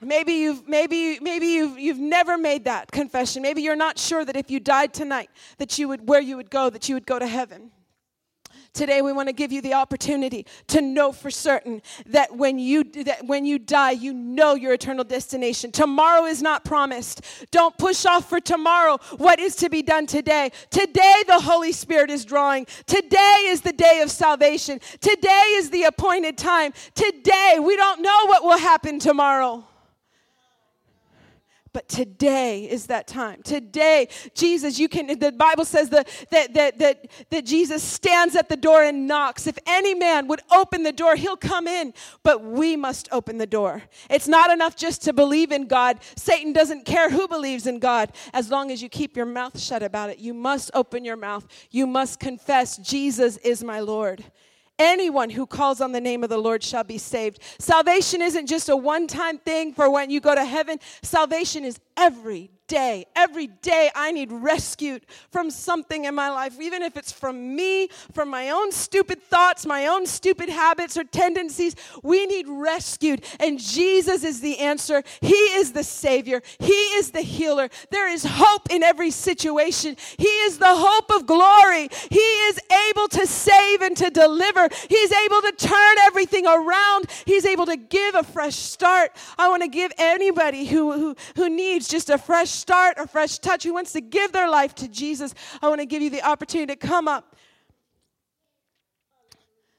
[0.00, 3.42] Maybe you've maybe maybe you've you've never made that confession.
[3.42, 6.50] Maybe you're not sure that if you died tonight that you would where you would
[6.50, 7.72] go, that you would go to heaven.
[8.72, 12.84] Today we want to give you the opportunity to know for certain that when you
[12.84, 15.72] that when you die, you know your eternal destination.
[15.72, 17.22] Tomorrow is not promised.
[17.50, 20.50] Don't push off for tomorrow what is to be done today.
[20.70, 22.66] Today the Holy Spirit is drawing.
[22.86, 24.80] Today is the day of salvation.
[25.00, 26.72] Today is the appointed time.
[26.94, 29.64] Today we don't know what will happen tomorrow.
[31.72, 33.42] But today is that time.
[33.42, 38.48] Today, Jesus, you can, the Bible says that, that, that, that, that Jesus stands at
[38.48, 39.46] the door and knocks.
[39.46, 41.92] If any man would open the door, he'll come in.
[42.22, 43.82] But we must open the door.
[44.08, 45.98] It's not enough just to believe in God.
[46.16, 49.82] Satan doesn't care who believes in God as long as you keep your mouth shut
[49.82, 50.18] about it.
[50.18, 51.46] You must open your mouth.
[51.70, 54.24] You must confess, Jesus is my Lord.
[54.78, 57.40] Anyone who calls on the name of the Lord shall be saved.
[57.58, 61.80] Salvation isn't just a one time thing for when you go to heaven, salvation is
[61.96, 63.06] every day.
[63.16, 67.88] Every day I need rescued from something in my life, even if it's from me,
[68.12, 71.74] from my own stupid thoughts, my own stupid habits or tendencies.
[72.02, 73.24] We need rescued.
[73.40, 75.02] And Jesus is the answer.
[75.20, 76.42] He is the Savior.
[76.58, 77.68] He is the healer.
[77.90, 79.96] There is hope in every situation.
[80.16, 81.88] He is the hope of glory.
[82.10, 82.60] He is
[82.90, 84.68] able to save and to deliver.
[84.88, 87.06] He's able to turn everything around.
[87.24, 89.12] He's able to give a fresh start.
[89.38, 93.38] I want to give anybody who, who, who needs just a fresh start, a fresh
[93.38, 96.22] touch, who wants to give their life to Jesus, I want to give you the
[96.22, 97.36] opportunity to come up.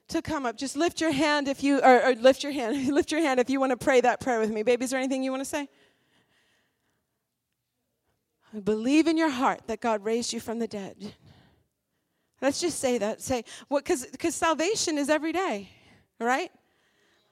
[0.10, 0.58] To come up.
[0.58, 3.50] Just lift your hand if you, or, or lift your hand, lift your hand if
[3.50, 4.64] you want to pray that prayer with me.
[4.64, 5.68] Baby, is there anything you want to say?
[8.64, 11.14] Believe in your heart that God raised you from the dead.
[12.42, 13.22] Let's just say that.
[13.22, 15.70] Say, what, because because salvation is every day,
[16.20, 16.50] right?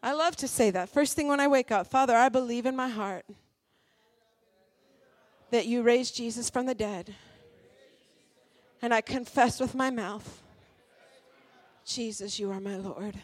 [0.04, 0.90] I love to say that.
[0.90, 3.26] First thing when I wake up, Father, I believe in my heart
[5.52, 7.16] that you raised Jesus from the dead.
[8.82, 10.42] And I confess with my mouth,
[11.86, 13.16] Jesus, you are my Lord.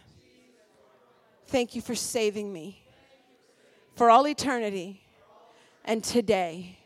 [1.47, 2.84] Thank you for saving me
[3.95, 5.01] for all eternity
[5.86, 6.78] and today,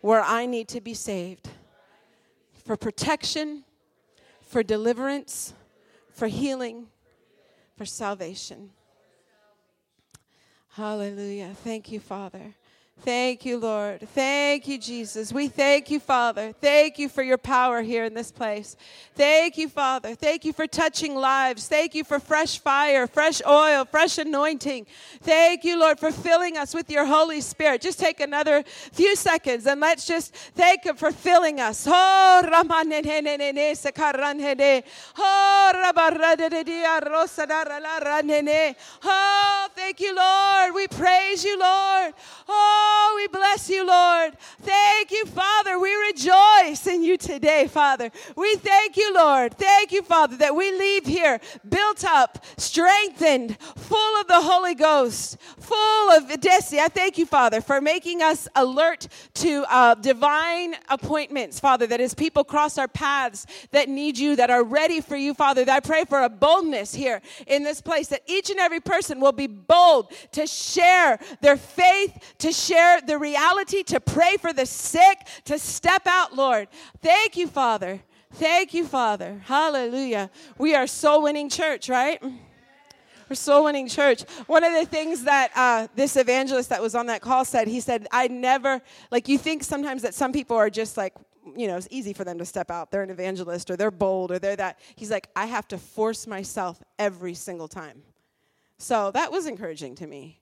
[0.00, 1.48] where I need to be saved
[2.64, 3.64] for protection,
[4.40, 5.52] for deliverance,
[6.12, 6.86] for healing,
[7.76, 8.70] for salvation.
[10.70, 11.54] Hallelujah.
[11.62, 12.54] Thank you, Father.
[13.02, 14.08] Thank you, Lord.
[14.14, 15.30] Thank you, Jesus.
[15.32, 16.52] We thank you, Father.
[16.60, 18.74] Thank you for your power here in this place.
[19.14, 20.14] Thank you, Father.
[20.14, 21.68] Thank you for touching lives.
[21.68, 24.86] Thank you for fresh fire, fresh oil, fresh anointing.
[25.20, 27.82] Thank you, Lord, for filling us with your Holy Spirit.
[27.82, 31.86] Just take another few seconds and let's just thank Him for filling us.
[31.86, 32.62] Oh, oh,
[39.04, 40.74] oh thank you, Lord.
[40.74, 42.14] We praise you, Lord.
[42.48, 44.38] Oh, Oh, we bless you, Lord.
[44.60, 45.78] Thank you, Father.
[45.78, 48.10] We rejoice in you today, Father.
[48.36, 49.54] We thank you, Lord.
[49.54, 55.36] Thank you, Father, that we leave here built up, strengthened, full of the Holy Ghost,
[55.58, 56.78] full of Desi.
[56.78, 62.14] I thank you, Father, for making us alert to uh, divine appointments, Father, that as
[62.14, 65.80] people cross our paths that need you, that are ready for you, Father, that I
[65.80, 69.48] pray for a boldness here in this place, that each and every person will be
[69.48, 75.26] bold to share their faith, to share share the reality, to pray for the sick,
[75.44, 76.68] to step out, Lord.
[77.00, 78.00] Thank you, Father.
[78.34, 79.40] Thank you, Father.
[79.44, 80.30] Hallelujah.
[80.58, 82.22] We are soul winning church, right?
[83.30, 84.22] We're soul winning church.
[84.46, 87.80] One of the things that uh, this evangelist that was on that call said, he
[87.80, 91.14] said, I never, like, you think sometimes that some people are just like,
[91.56, 92.90] you know, it's easy for them to step out.
[92.90, 94.78] They're an evangelist or they're bold or they're that.
[94.96, 98.02] He's like, I have to force myself every single time.
[98.78, 100.40] So that was encouraging to me.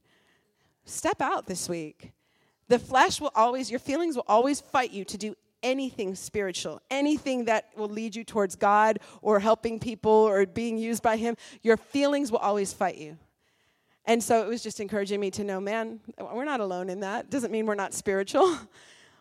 [0.85, 2.13] Step out this week.
[2.69, 7.47] The flesh will always, your feelings will always fight you to do anything spiritual, anything
[7.47, 11.77] that will lead you towards God or helping people or being used by Him, your
[11.77, 13.17] feelings will always fight you.
[14.05, 17.31] And so it was just encouraging me to know, man, we're not alone in that.
[17.31, 18.57] Doesn't mean we're not spiritual.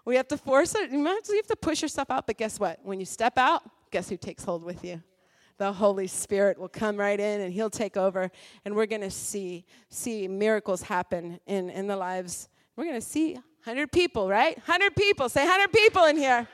[0.05, 0.91] We have to force it.
[0.91, 2.27] You have to push yourself out.
[2.27, 2.77] But guess what?
[2.83, 5.01] When you step out, guess who takes hold with you?
[5.57, 8.29] The Holy Spirit will come right in and He'll take over.
[8.65, 12.49] And we're going to see, see miracles happen in, in the lives.
[12.75, 14.57] We're going to see 100 people, right?
[14.57, 15.29] 100 people.
[15.29, 16.47] Say 100 people in here.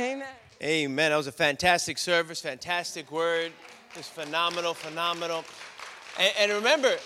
[0.00, 0.26] Amen.
[0.62, 1.10] Amen.
[1.10, 3.52] That was a fantastic service, fantastic word.
[3.94, 5.44] Just phenomenal, phenomenal.
[6.18, 6.96] And, and, remember,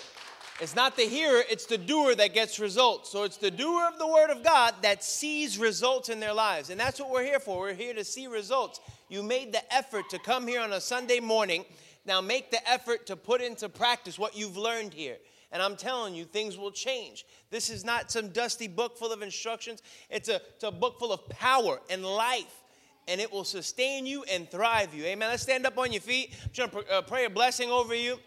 [0.61, 3.11] it's not the hearer, it's the doer that gets results.
[3.11, 6.69] So it's the doer of the word of God that sees results in their lives.
[6.69, 7.59] And that's what we're here for.
[7.59, 8.79] We're here to see results.
[9.09, 11.65] You made the effort to come here on a Sunday morning.
[12.05, 15.17] Now make the effort to put into practice what you've learned here.
[15.53, 17.25] And I'm telling you, things will change.
[17.49, 21.13] This is not some dusty book full of instructions, it's a, it's a book full
[21.13, 22.59] of power and life.
[23.07, 25.03] And it will sustain you and thrive you.
[25.03, 25.29] Amen.
[25.29, 26.33] Let's stand up on your feet.
[26.57, 28.17] I'm to uh, pray a blessing over you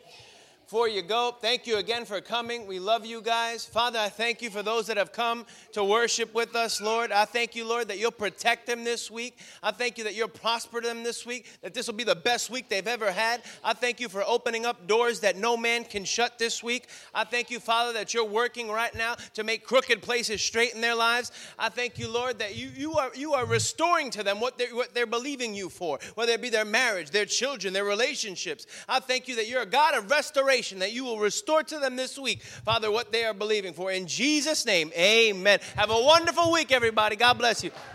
[0.66, 2.66] before you go, thank you again for coming.
[2.66, 3.64] We love you guys.
[3.64, 7.12] Father, I thank you for those that have come to worship with us, Lord.
[7.12, 9.38] I thank you, Lord, that you'll protect them this week.
[9.62, 12.50] I thank you that you'll prosper them this week, that this will be the best
[12.50, 13.42] week they've ever had.
[13.62, 16.88] I thank you for opening up doors that no man can shut this week.
[17.14, 20.80] I thank you, Father, that you're working right now to make crooked places straight in
[20.80, 21.30] their lives.
[21.60, 24.74] I thank you, Lord, that you, you, are, you are restoring to them what they're,
[24.74, 28.66] what they're believing you for, whether it be their marriage, their children, their relationships.
[28.88, 31.96] I thank you that you're a God of restoration that you will restore to them
[31.96, 33.90] this week, Father, what they are believing for.
[33.92, 35.58] In Jesus' name, amen.
[35.76, 37.14] Have a wonderful week, everybody.
[37.14, 37.70] God bless you.